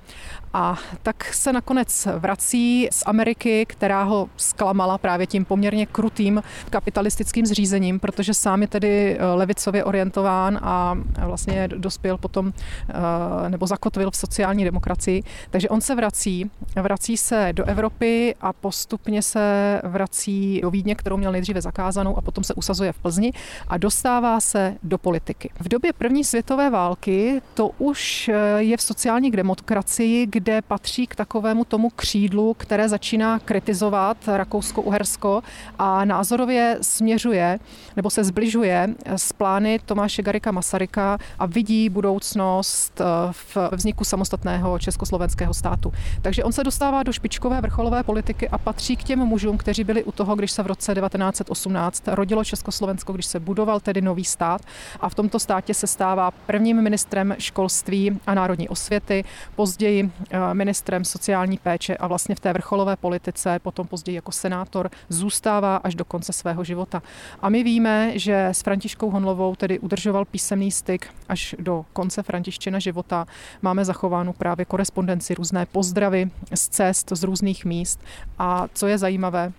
A 0.53 0.77
tak 1.03 1.33
se 1.33 1.53
nakonec 1.53 2.07
vrací 2.17 2.87
z 2.91 3.03
Ameriky, 3.05 3.65
která 3.65 4.03
ho 4.03 4.29
zklamala 4.37 4.97
právě 4.97 5.27
tím 5.27 5.45
poměrně 5.45 5.85
krutým 5.85 6.43
kapitalistickým 6.69 7.45
zřízením, 7.45 7.99
protože 7.99 8.33
sám 8.37 8.61
je 8.61 8.67
tedy 8.67 9.17
eh, 9.19 9.25
levicově 9.25 9.83
orientován 9.83 10.59
a 10.61 10.97
vlastně 11.25 11.67
dospěl 11.67 12.17
potom 12.17 12.53
eh, 12.89 13.49
nebo 13.49 13.67
zakotvil 13.67 14.11
v 14.11 14.15
sociální 14.17 14.63
demokracii. 14.63 15.23
Takže 15.49 15.69
on 15.69 15.81
se 15.81 15.95
vrací, 15.95 16.51
vrací 16.81 17.17
se 17.17 17.49
do 17.51 17.65
Evropy 17.65 18.35
a 18.41 18.53
postupně 18.53 19.21
se 19.21 19.81
vrací 19.83 20.59
do 20.61 20.71
Vídně, 20.71 20.95
kterou 20.95 21.17
měl 21.17 21.31
nejdříve 21.31 21.61
zakázanou 21.61 22.17
a 22.17 22.21
potom 22.21 22.43
se 22.43 22.53
usazuje 22.53 22.91
v 22.91 22.99
Plzni 22.99 23.31
a 23.67 23.77
dostává 23.77 24.39
se 24.39 24.75
do 24.83 24.97
politiky. 24.97 25.49
V 25.59 25.67
době 25.67 25.93
první 25.93 26.23
světové 26.23 26.69
války 26.69 27.41
to 27.53 27.69
už 27.77 28.29
eh, 28.29 28.33
je 28.57 28.77
v 28.77 28.81
sociální 28.81 29.31
demokracii, 29.31 30.25
kde 30.25 30.61
patří 30.61 31.07
k 31.07 31.15
takovému 31.15 31.65
tomu 31.65 31.89
křídlu, 31.89 32.53
které 32.53 32.89
začíná 32.89 33.39
kritizovat 33.39 34.17
Rakousko-Uhersko 34.27 35.41
a 35.79 36.05
názorově 36.05 36.77
směřuje 36.81 37.59
nebo 37.95 38.09
se 38.09 38.23
zbližuje 38.27 38.89
s 39.05 39.33
plány 39.33 39.79
Tomáše 39.85 40.21
Garika 40.21 40.51
Masaryka 40.51 41.17
a 41.39 41.45
vidí 41.45 41.89
budoucnost 41.89 43.01
eh, 43.01 43.03
v 43.31 43.57
vzniku 43.71 44.03
samostatného 44.03 44.79
československého 44.79 45.53
státu. 45.53 45.93
Takže 46.21 46.43
on 46.43 46.51
se 46.51 46.63
dostává 46.63 47.03
do 47.03 47.13
špičkové 47.13 47.61
vrcholové 47.61 48.03
politiky 48.03 48.49
a 48.49 48.57
patří 48.57 48.95
k 48.95 49.03
těm 49.03 49.19
mužům, 49.19 49.57
kteří 49.57 49.83
byli 49.83 50.03
u 50.03 50.11
toho, 50.11 50.35
když 50.35 50.51
se 50.51 50.63
v 50.63 50.67
roce 50.67 50.95
1918 50.95 52.03
rodilo 52.07 52.43
Československo, 52.43 53.13
když 53.13 53.25
se 53.25 53.39
budoval 53.39 53.79
tedy 53.79 54.01
nový 54.01 54.25
stát 54.25 54.61
a 54.99 55.09
v 55.09 55.15
tomto 55.15 55.39
státě 55.39 55.73
se 55.73 55.87
stává 55.87 56.31
prvním 56.31 56.81
ministrem 56.81 57.35
školství 57.39 58.19
a 58.27 58.33
národní 58.33 58.69
osvěty, 58.69 59.23
později 59.55 60.11
eh, 60.31 60.53
ministrem 60.53 61.05
sociální 61.05 61.57
péče 61.57 61.97
a 61.97 62.07
vlastně 62.07 62.35
v 62.35 62.39
té 62.39 62.53
vrcholové 62.53 62.95
politice, 62.95 63.59
potom 63.59 63.87
později 63.87 64.15
jako 64.15 64.31
senátor, 64.31 64.89
zůstává 65.09 65.75
až 65.75 65.95
do 65.95 66.05
konce 66.05 66.33
svého 66.33 66.63
života. 66.63 67.01
A 67.41 67.49
my 67.49 67.63
víme, 67.63 68.16
že 68.19 68.47
s 68.47 68.61
Františkou 68.61 69.09
Honlovou 69.09 69.55
tedy 69.55 69.79
udržoval 69.79 70.25
písemný 70.25 70.71
styk 70.71 71.07
až 71.29 71.55
do 71.59 71.85
konce 71.93 72.23
Františčina 72.23 72.79
života. 72.79 73.25
Máme 73.61 73.85
zachovánu 73.85 74.33
právě 74.33 74.65
korespondenci, 74.65 75.33
různé 75.33 75.65
pozdravy 75.65 76.31
z 76.53 76.67
cest 76.67 77.11
z 77.11 77.23
různých 77.23 77.65
míst. 77.65 77.99
A 78.39 78.67
co 78.73 78.87
je 78.87 78.97
zajímavé, 78.97 79.51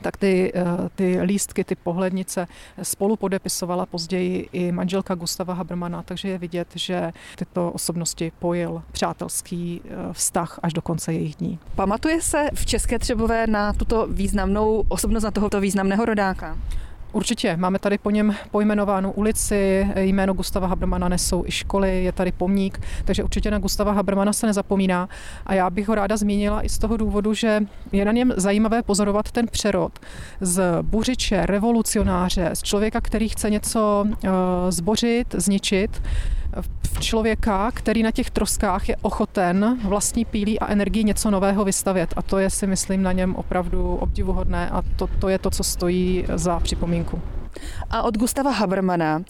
tak 0.00 0.16
ty, 0.16 0.52
eh, 0.54 0.64
ty 0.94 1.20
lístky, 1.20 1.64
ty 1.64 1.74
pohlednice 1.74 2.46
spolu 2.82 3.16
podepisovala 3.16 3.86
později 3.86 4.48
i 4.52 4.72
manželka 4.72 5.14
Gustava 5.14 5.54
Habermana, 5.54 6.02
takže 6.02 6.28
je 6.28 6.38
vidět, 6.38 6.68
že 6.74 7.12
tyto 7.36 7.70
osobnosti 7.70 8.32
pojil 8.38 8.82
přátelský 8.92 9.80
eh, 9.84 10.12
vztah 10.12 10.60
až 10.62 10.72
do 10.72 10.82
konce 10.82 11.12
jejich 11.12 11.36
dní. 11.36 11.58
Pamatuje 11.74 12.22
se 12.22 12.48
v 12.54 12.66
České 12.66 12.98
Třebové 12.98 13.46
na 13.46 13.72
tuto 13.72 14.06
významnou 14.06 14.84
osobnost, 14.88 15.24
na 15.24 15.30
tohoto 15.30 15.60
významného 15.60 16.04
rodáka? 16.04 16.58
Určitě, 17.12 17.56
máme 17.56 17.78
tady 17.78 17.98
po 17.98 18.10
něm 18.10 18.34
pojmenovanou 18.50 19.10
ulici, 19.10 19.88
jméno 19.96 20.34
Gustava 20.34 20.66
Habermana 20.66 21.08
nesou 21.08 21.44
i 21.46 21.50
školy, 21.50 22.04
je 22.04 22.12
tady 22.12 22.32
pomník, 22.32 22.80
takže 23.04 23.24
určitě 23.24 23.50
na 23.50 23.58
Gustava 23.58 23.92
Habermana 23.92 24.32
se 24.32 24.46
nezapomíná. 24.46 25.08
A 25.46 25.54
já 25.54 25.70
bych 25.70 25.88
ho 25.88 25.94
ráda 25.94 26.16
zmínila 26.16 26.62
i 26.62 26.68
z 26.68 26.78
toho 26.78 26.96
důvodu, 26.96 27.34
že 27.34 27.60
je 27.92 28.04
na 28.04 28.12
něm 28.12 28.32
zajímavé 28.36 28.82
pozorovat 28.82 29.30
ten 29.30 29.46
přerod 29.46 29.98
z 30.40 30.62
buřiče, 30.82 31.46
revolucionáře, 31.46 32.50
z 32.54 32.62
člověka, 32.62 33.00
který 33.00 33.28
chce 33.28 33.50
něco 33.50 34.06
uh, 34.06 34.30
zbořit, 34.68 35.34
zničit, 35.38 36.02
v 36.60 37.00
člověka, 37.00 37.70
který 37.70 38.02
na 38.02 38.10
těch 38.10 38.30
troskách 38.30 38.88
je 38.88 38.96
ochoten 39.02 39.78
vlastní 39.84 40.24
pílí 40.24 40.60
a 40.60 40.66
energii 40.66 41.04
něco 41.04 41.30
nového 41.30 41.64
vystavět. 41.64 42.14
A 42.16 42.22
to 42.22 42.38
je 42.38 42.50
si 42.50 42.66
myslím 42.66 43.02
na 43.02 43.12
něm 43.12 43.34
opravdu 43.34 43.96
obdivuhodné 43.96 44.70
a 44.70 44.82
to, 44.96 45.06
to 45.06 45.28
je 45.28 45.38
to, 45.38 45.50
co 45.50 45.64
stojí 45.64 46.24
za 46.34 46.60
připomínku. 46.60 47.22
A 47.90 48.02
od 48.02 48.18
Gustava 48.18 48.50
Habermana 48.50 49.22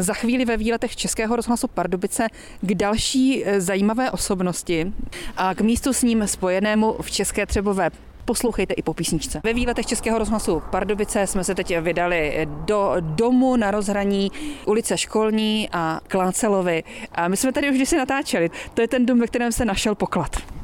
za 0.00 0.14
chvíli 0.14 0.44
ve 0.44 0.56
výletech 0.56 0.96
Českého 0.96 1.36
rozhlasu 1.36 1.68
Pardubice 1.68 2.26
k 2.60 2.74
další 2.74 3.44
eh, 3.44 3.60
zajímavé 3.60 4.10
osobnosti 4.10 4.92
a 5.36 5.54
k 5.54 5.60
místu 5.60 5.92
s 5.92 6.02
ním 6.02 6.26
spojenému 6.26 6.96
v 7.00 7.10
České 7.10 7.46
Třebové 7.46 7.90
poslouchejte 8.28 8.74
i 8.74 8.82
po 8.82 8.94
písničce. 8.94 9.40
Ve 9.44 9.54
výletech 9.54 9.86
Českého 9.86 10.18
rozhlasu 10.18 10.62
Pardubice 10.70 11.26
jsme 11.26 11.44
se 11.44 11.54
teď 11.54 11.78
vydali 11.78 12.48
do 12.48 12.96
domu 13.00 13.56
na 13.56 13.70
rozhraní 13.70 14.32
ulice 14.66 14.98
Školní 14.98 15.68
a 15.72 16.00
Klácelovy. 16.08 16.84
A 17.12 17.28
my 17.28 17.36
jsme 17.36 17.52
tady 17.52 17.70
už 17.70 17.76
kdysi 17.76 17.96
natáčeli. 17.96 18.50
To 18.74 18.80
je 18.80 18.88
ten 18.88 19.06
dům, 19.06 19.20
ve 19.20 19.26
kterém 19.26 19.52
se 19.52 19.64
našel 19.64 19.94
poklad. 19.94 20.57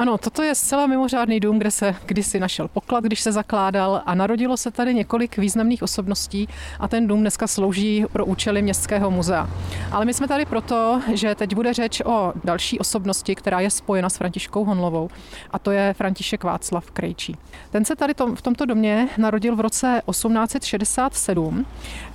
Ano, 0.00 0.18
toto 0.18 0.42
je 0.42 0.54
zcela 0.54 0.86
mimořádný 0.86 1.40
dům, 1.40 1.58
kde 1.58 1.70
se 1.70 1.94
kdysi 2.06 2.40
našel 2.40 2.68
poklad, 2.68 3.04
když 3.04 3.20
se 3.20 3.32
zakládal 3.32 4.02
a 4.06 4.14
narodilo 4.14 4.56
se 4.56 4.70
tady 4.70 4.94
několik 4.94 5.36
významných 5.36 5.82
osobností 5.82 6.48
a 6.78 6.88
ten 6.88 7.06
dům 7.06 7.20
dneska 7.20 7.46
slouží 7.46 8.04
pro 8.12 8.26
účely 8.26 8.62
Městského 8.62 9.10
muzea. 9.10 9.50
Ale 9.92 10.04
my 10.04 10.14
jsme 10.14 10.28
tady 10.28 10.44
proto, 10.44 11.02
že 11.12 11.34
teď 11.34 11.54
bude 11.54 11.74
řeč 11.74 12.02
o 12.04 12.32
další 12.44 12.78
osobnosti, 12.78 13.34
která 13.34 13.60
je 13.60 13.70
spojena 13.70 14.08
s 14.08 14.16
Františkou 14.16 14.64
Honlovou 14.64 15.08
a 15.50 15.58
to 15.58 15.70
je 15.70 15.94
František 15.94 16.44
Václav 16.44 16.90
Krejčí. 16.90 17.36
Ten 17.70 17.84
se 17.84 17.96
tady 17.96 18.14
tom, 18.14 18.36
v 18.36 18.42
tomto 18.42 18.66
domě 18.66 19.08
narodil 19.18 19.56
v 19.56 19.60
roce 19.60 20.02
1867. 20.10 21.66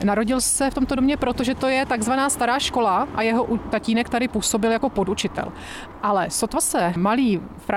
Narodil 0.04 0.42
se 0.42 0.72
v 0.72 0.74
tomto 0.74 0.96
domě, 0.96 1.18
protože 1.18 1.56
to 1.56 1.68
je 1.68 1.86
takzvaná 1.86 2.30
stará 2.30 2.60
škola 2.60 3.08
a 3.16 3.22
jeho 3.22 3.60
tatínek 3.70 4.10
tady 4.10 4.28
působil 4.28 4.72
jako 4.72 4.90
podučitel. 4.90 5.46
Ale 6.02 6.30
sotva 6.30 6.62
se 6.62 6.94
malý 6.98 7.42
František 7.58 7.75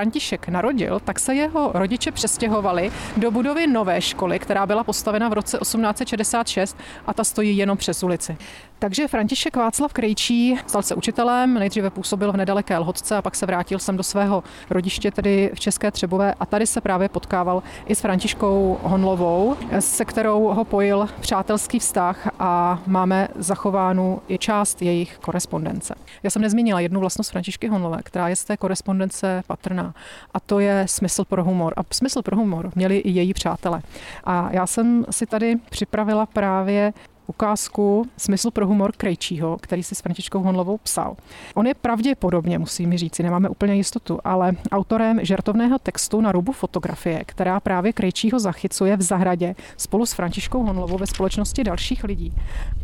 narodil, 0.49 0.99
tak 0.99 1.19
se 1.19 1.35
jeho 1.35 1.71
rodiče 1.73 2.11
přestěhovali 2.11 2.91
do 3.17 3.31
budovy 3.31 3.67
nové 3.67 4.01
školy, 4.01 4.39
která 4.39 4.65
byla 4.65 4.83
postavena 4.83 5.29
v 5.29 5.33
roce 5.33 5.57
1866 5.57 6.77
a 7.05 7.13
ta 7.13 7.23
stojí 7.23 7.57
jenom 7.57 7.77
přes 7.77 8.03
ulici. 8.03 8.37
Takže 8.81 9.07
František 9.07 9.55
Václav 9.55 9.93
Krejčí 9.93 10.59
stal 10.67 10.81
se 10.81 10.95
učitelem, 10.95 11.53
nejdříve 11.53 11.89
působil 11.89 12.31
v 12.31 12.37
nedaleké 12.37 12.77
Lhotce 12.77 13.17
a 13.17 13.21
pak 13.21 13.35
se 13.35 13.45
vrátil 13.45 13.79
sem 13.79 13.97
do 13.97 14.03
svého 14.03 14.43
rodiště, 14.69 15.11
tedy 15.11 15.51
v 15.53 15.59
České 15.59 15.91
Třebové 15.91 16.33
a 16.39 16.45
tady 16.45 16.67
se 16.67 16.81
právě 16.81 17.09
potkával 17.09 17.63
i 17.85 17.95
s 17.95 18.01
Františkou 18.01 18.77
Honlovou, 18.83 19.55
se 19.79 20.05
kterou 20.05 20.53
ho 20.53 20.65
pojil 20.65 21.07
přátelský 21.19 21.79
vztah 21.79 22.29
a 22.39 22.81
máme 22.87 23.27
zachovánu 23.35 24.21
i 24.27 24.37
část 24.37 24.81
jejich 24.81 25.17
korespondence. 25.17 25.95
Já 26.23 26.29
jsem 26.29 26.41
nezmínila 26.41 26.79
jednu 26.79 26.99
vlastnost 26.99 27.31
Františky 27.31 27.67
Honlové, 27.67 27.99
která 28.03 28.27
je 28.27 28.35
z 28.35 28.45
té 28.45 28.57
korespondence 28.57 29.43
patrná 29.47 29.93
a 30.33 30.39
to 30.39 30.59
je 30.59 30.85
smysl 30.87 31.25
pro 31.25 31.43
humor. 31.43 31.73
A 31.77 31.81
smysl 31.91 32.21
pro 32.21 32.35
humor 32.35 32.71
měli 32.75 32.97
i 32.97 33.09
její 33.09 33.33
přátelé. 33.33 33.81
A 34.23 34.49
já 34.51 34.67
jsem 34.67 35.05
si 35.09 35.25
tady 35.25 35.55
připravila 35.69 36.25
právě 36.25 36.93
ukázku 37.29 38.05
Smysl 38.17 38.51
pro 38.51 38.67
humor 38.67 38.91
Krejčího, 38.97 39.57
který 39.61 39.83
si 39.83 39.95
s 39.95 40.01
Františkou 40.01 40.39
Honlovou 40.39 40.77
psal. 40.77 41.15
On 41.55 41.67
je 41.67 41.73
pravděpodobně, 41.73 42.59
musím 42.59 42.97
říci, 42.97 43.23
nemáme 43.23 43.49
úplně 43.49 43.75
jistotu, 43.75 44.19
ale 44.23 44.51
autorem 44.71 45.19
žertovného 45.21 45.79
textu 45.79 46.21
na 46.21 46.31
rubu 46.31 46.51
fotografie, 46.51 47.23
která 47.25 47.59
právě 47.59 47.93
Krejčího 47.93 48.39
zachycuje 48.39 48.97
v 48.97 49.01
zahradě 49.01 49.55
spolu 49.77 50.05
s 50.05 50.13
Františkou 50.13 50.63
Honlovou 50.63 50.97
ve 50.97 51.07
společnosti 51.07 51.63
dalších 51.63 52.03
lidí. 52.03 52.33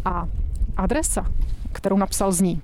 A 0.05 0.27
adresa, 0.77 1.25
kterou 1.71 1.97
napsal 1.97 2.31
zní 2.31 2.61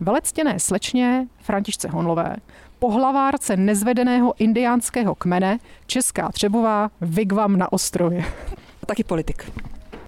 Velectěné 0.00 0.60
slečně 0.60 1.26
Františce 1.38 1.88
Honlové, 1.88 2.36
pohlavárce 2.78 3.56
nezvedeného 3.56 4.34
indiánského 4.38 5.14
kmene, 5.14 5.58
Česká 5.86 6.28
Třebová, 6.28 6.90
Vigvam 7.00 7.56
na 7.56 7.72
ostrově. 7.72 8.24
Taky 8.86 9.04
politik 9.04 9.52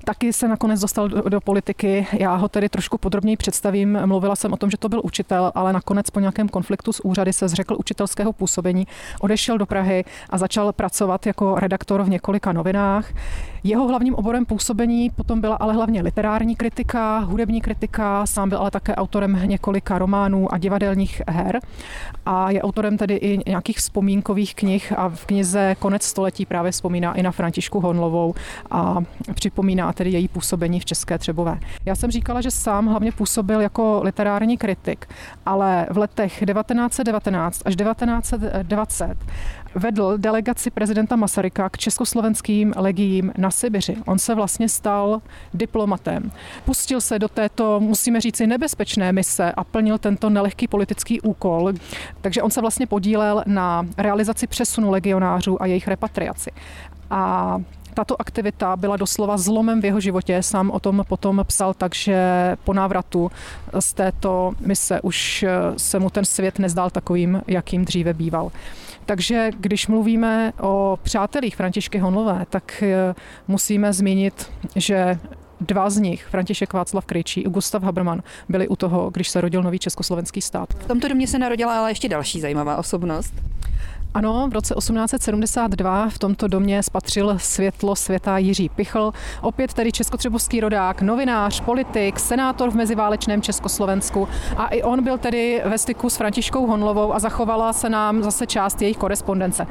taky 0.06 0.32
se 0.32 0.48
nakonec 0.48 0.80
dostal 0.80 1.08
do, 1.08 1.22
do 1.28 1.40
politiky. 1.40 2.06
Já 2.12 2.34
ho 2.34 2.48
tedy 2.48 2.68
trošku 2.68 2.98
podrobněji 2.98 3.36
představím. 3.36 4.06
Mluvila 4.06 4.36
jsem 4.36 4.52
o 4.52 4.56
tom, 4.56 4.70
že 4.70 4.76
to 4.76 4.88
byl 4.88 5.00
učitel, 5.04 5.52
ale 5.54 5.72
nakonec 5.72 6.10
po 6.10 6.20
nějakém 6.20 6.48
konfliktu 6.48 6.92
s 6.92 7.04
úřady 7.04 7.32
se 7.32 7.48
zřekl 7.48 7.76
učitelského 7.78 8.32
působení, 8.32 8.86
odešel 9.20 9.58
do 9.58 9.66
Prahy 9.66 10.04
a 10.30 10.38
začal 10.38 10.72
pracovat 10.72 11.26
jako 11.26 11.54
redaktor 11.54 12.02
v 12.02 12.08
několika 12.08 12.52
novinách. 12.52 13.12
Jeho 13.64 13.88
hlavním 13.88 14.14
oborem 14.14 14.44
působení 14.44 15.10
potom 15.10 15.40
byla 15.40 15.56
ale 15.56 15.74
hlavně 15.74 16.02
literární 16.02 16.56
kritika, 16.56 17.18
hudební 17.18 17.60
kritika, 17.60 18.26
sám 18.26 18.48
byl 18.48 18.58
ale 18.58 18.70
také 18.70 18.94
autorem 18.94 19.40
několika 19.44 19.98
románů 19.98 20.52
a 20.52 20.58
divadelních 20.58 21.22
her 21.28 21.60
a 22.26 22.50
je 22.50 22.62
autorem 22.62 22.96
tedy 22.96 23.14
i 23.14 23.50
nějakých 23.50 23.78
vzpomínkových 23.78 24.54
knih 24.54 24.92
a 24.96 25.08
v 25.08 25.26
knize 25.26 25.76
Konec 25.78 26.02
století 26.02 26.46
právě 26.46 26.72
vzpomíná 26.72 27.14
i 27.14 27.22
na 27.22 27.30
Františku 27.30 27.80
Honlovou 27.80 28.34
a 28.70 28.96
připomíná 29.34 29.92
tedy 29.96 30.11
její 30.11 30.28
působení 30.28 30.80
v 30.80 30.85
České 30.85 31.18
Třebové. 31.18 31.59
Já 31.85 31.94
jsem 31.94 32.11
říkala, 32.11 32.40
že 32.40 32.50
sám 32.50 32.87
hlavně 32.87 33.12
působil 33.12 33.61
jako 33.61 34.00
literární 34.04 34.56
kritik, 34.56 35.06
ale 35.46 35.87
v 35.90 35.98
letech 35.98 36.44
1919 36.46 37.62
až 37.64 37.76
1920 37.76 39.16
vedl 39.76 40.18
delegaci 40.18 40.70
prezidenta 40.70 41.16
Masaryka 41.16 41.68
k 41.68 41.78
československým 41.78 42.74
legiím 42.76 43.32
na 43.38 43.50
Sibiři. 43.50 43.96
On 44.06 44.18
se 44.18 44.35
vlastně 44.35 44.68
stal 44.68 45.22
diplomatem. 45.54 46.30
Pustil 46.64 47.00
se 47.00 47.18
do 47.18 47.28
této, 47.28 47.80
musíme 47.80 48.20
říci, 48.20 48.46
nebezpečné 48.46 49.12
mise 49.12 49.52
a 49.52 49.64
plnil 49.64 49.98
tento 49.98 50.30
nelehký 50.30 50.68
politický 50.68 51.20
úkol. 51.20 51.72
Takže 52.20 52.42
on 52.42 52.50
se 52.50 52.61
vlastně 52.61 52.87
podílel 52.87 53.42
na 53.46 53.87
realizaci 53.98 54.46
přesunu 54.46 54.90
legionářů 54.90 55.62
a 55.62 55.66
jejich 55.66 55.88
repatriaci. 55.88 56.50
A 57.11 57.59
tato 57.96 58.20
aktivita 58.20 58.76
byla 58.76 58.96
doslova 58.96 59.37
zlomem 59.37 59.80
v 59.80 59.85
jeho 59.85 60.00
životě. 60.00 60.42
Sám 60.42 60.70
o 60.70 60.80
tom 60.80 61.04
potom 61.09 61.44
psal 61.46 61.74
tak, 61.74 61.94
že 61.94 62.16
po 62.64 62.72
návratu 62.72 63.30
z 63.80 63.92
této 63.92 64.52
mise 64.61 65.00
už 65.00 65.44
se 65.76 65.98
mu 65.98 66.11
ten 66.11 66.24
svět 66.24 66.59
nezdál 66.59 66.90
takovým, 66.90 67.42
jakým 67.46 67.85
dříve 67.85 68.14
býval. 68.14 68.52
Takže 69.06 69.50
když 69.61 69.87
mluvíme 69.87 70.52
o 70.61 70.98
přátelích 71.02 71.56
Františky 71.56 71.98
Honlové, 71.98 72.46
tak 72.50 72.82
eh, 72.82 73.14
musíme 73.48 73.92
zmínit, 73.92 74.50
že 74.76 75.18
Dva 75.61 75.90
z 75.90 75.96
nich, 75.96 76.26
František 76.30 76.72
Václav 76.72 77.04
Krejčí 77.04 77.46
a 77.46 77.48
Gustav 77.48 77.82
Haberman, 77.82 78.22
byli 78.48 78.68
u 78.68 78.76
toho, 78.76 79.11
když 79.11 79.28
se 79.28 79.40
rodil 79.40 79.62
nový 79.62 79.78
československý 79.78 80.40
stát. 80.40 80.68
V 80.74 80.87
tomto 80.87 81.09
domě 81.09 81.26
se 81.26 81.38
narodila 81.38 81.78
ale 81.78 81.90
ještě 81.90 82.09
další 82.09 82.40
zajímavá 82.40 82.76
osobnost. 82.76 83.35
Ano, 84.14 84.48
v 84.48 84.52
roce 84.52 84.74
1872 84.74 86.08
v 86.08 86.18
tomto 86.18 86.48
domě 86.48 86.82
spatřil 86.82 87.38
světlo 87.38 87.96
světa 87.96 88.38
Jiří 88.38 88.68
Pichl, 88.68 89.12
opět 89.42 89.74
tedy 89.74 89.92
českotřebovský 89.92 90.60
rodák, 90.60 91.02
novinář, 91.02 91.60
politik, 91.60 92.20
senátor 92.20 92.70
v 92.70 92.74
meziválečném 92.74 93.42
Československu 93.42 94.28
a 94.56 94.66
i 94.66 94.82
on 94.82 95.04
byl 95.04 95.18
tedy 95.18 95.62
ve 95.64 95.78
styku 95.78 96.10
s 96.10 96.16
Františkou 96.16 96.66
Honlovou 96.66 97.14
a 97.14 97.18
zachovala 97.18 97.72
se 97.72 97.88
nám 97.88 98.22
zase 98.22 98.46
část 98.46 98.82
jejich 98.82 98.96
korespondence. 98.96 99.66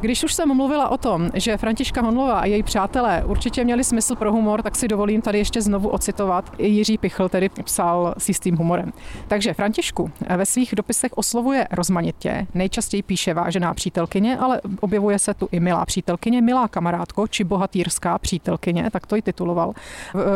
Když 0.00 0.24
už 0.24 0.34
jsem 0.34 0.56
mluvila 0.56 0.88
o 0.88 0.98
tom, 0.98 1.30
že 1.34 1.56
Františka 1.56 2.02
Honlová 2.02 2.38
a 2.38 2.46
její 2.46 2.62
přátelé 2.62 3.24
určitě 3.26 3.64
měli 3.64 3.84
smysl 3.84 4.16
pro 4.16 4.32
humor, 4.32 4.62
tak 4.62 4.76
si 4.76 4.88
dovolím 4.88 5.22
tady 5.22 5.38
ještě 5.38 5.62
znovu 5.62 5.88
ocitovat. 5.88 6.52
I 6.58 6.68
Jiří 6.68 6.98
Pichl 6.98 7.28
tedy 7.28 7.48
psal 7.48 8.14
s 8.18 8.28
jistým 8.28 8.56
humorem. 8.56 8.92
Takže 9.28 9.54
Františku 9.54 10.10
ve 10.36 10.46
svých 10.46 10.74
dopisech 10.76 11.12
oslovuje 11.12 11.68
rozmanitě, 11.70 12.46
nejčastěji 12.54 13.02
píše 13.02 13.34
vážená 13.34 13.73
přítelkyně, 13.74 14.38
ale 14.38 14.60
objevuje 14.80 15.18
se 15.18 15.34
tu 15.34 15.48
i 15.52 15.60
milá 15.60 15.84
přítelkyně, 15.84 16.42
milá 16.42 16.68
kamarádko, 16.68 17.28
či 17.28 17.44
bohatýrská 17.44 18.18
přítelkyně, 18.18 18.90
tak 18.90 19.06
to 19.06 19.16
ji 19.16 19.22
tituloval. 19.22 19.72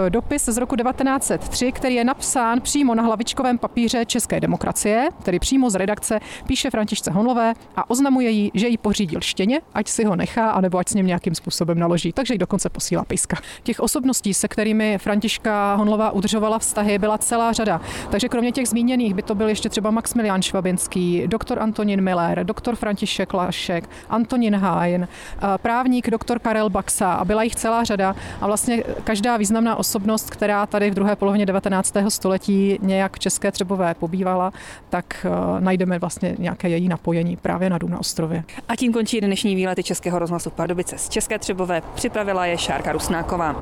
E, 0.07 0.11
dopis 0.11 0.45
z 0.45 0.57
roku 0.57 0.77
1903, 0.77 1.73
který 1.73 1.95
je 1.95 2.05
napsán 2.05 2.61
přímo 2.61 2.95
na 2.95 3.03
hlavičkovém 3.03 3.59
papíře 3.59 4.05
České 4.05 4.41
demokracie, 4.41 5.09
tedy 5.23 5.39
přímo 5.39 5.71
z 5.71 5.75
redakce, 5.75 6.21
píše 6.47 6.71
Františce 6.71 7.11
Honlové 7.11 7.55
a 7.77 7.91
oznamuje 7.91 8.31
jí, 8.31 8.51
že 8.55 8.69
jí 8.69 8.79
pořídil 8.79 9.21
štěně, 9.21 9.61
ať 9.75 9.89
si 9.89 10.05
ho 10.05 10.17
nechá, 10.17 10.51
anebo 10.51 10.79
ať 10.79 10.89
s 10.89 10.95
ním 10.95 11.07
nějakým 11.07 11.35
způsobem 11.35 11.79
naloží. 11.79 12.13
Takže 12.13 12.35
ji 12.35 12.39
dokonce 12.39 12.69
posílá 12.69 13.05
pejska. 13.05 13.37
Těch 13.63 13.81
osobností, 13.81 14.35
se 14.35 14.49
kterými 14.49 14.99
Františka 14.99 15.75
Honlová 15.75 16.11
udržovala 16.11 16.59
vztahy, 16.59 16.99
byla 16.99 17.19
celá 17.19 17.53
řada. 17.53 17.81
Takže 18.11 18.29
kromě 18.29 18.53
těch 18.53 18.69
zmíněných 18.69 19.15
by 19.15 19.23
to 19.23 19.35
byl 19.35 19.49
ještě 19.49 19.69
třeba 19.69 19.91
Maximilian 19.91 20.43
Švabinský, 20.43 21.23
doktor 21.27 21.59
Antonín 21.59 22.01
Miller, 22.01 22.45
doktor 22.45 22.77
František 22.77 23.28
Lašek, 23.35 23.91
Antonín 24.09 24.57
Hájn, 24.57 25.09
právník 25.57 26.11
doktor 26.11 26.39
Karel 26.39 26.71
Baxa 26.71 27.13
a 27.13 27.25
byla 27.25 27.43
jich 27.43 27.55
celá 27.55 27.85
řada. 27.85 28.17
A 28.41 28.47
vlastně 28.47 28.83
každá 29.05 29.37
významná 29.37 29.77
osobnost, 29.77 30.31
která 30.31 30.67
tady 30.67 30.91
v 30.91 30.95
druhé 30.95 31.17
polovině 31.17 31.47
19. 31.47 31.95
století 32.09 32.79
nějak 32.83 33.17
v 33.17 33.19
České 33.19 33.53
Třebové 33.53 33.95
pobývala, 33.95 34.53
tak 34.89 35.27
uh, 35.27 35.61
najdeme 35.61 35.99
vlastně 35.99 36.37
nějaké 36.39 36.69
její 36.69 36.89
napojení 36.89 37.37
právě 37.37 37.71
na 37.71 37.79
Dům 37.79 37.91
na 37.91 37.99
ostrově. 37.99 38.45
A 38.69 38.77
tím 38.77 38.93
končí 38.93 39.21
dnešní 39.21 39.55
výlety 39.55 39.83
Českého 39.83 40.19
rozhlasu 40.19 40.51
Pardubice 40.51 40.99
z 40.99 41.09
České 41.09 41.39
Třebové. 41.39 41.83
Připravila 41.95 42.47
je 42.47 42.59
Šárka 42.59 42.93
Rusnáková. 42.93 43.57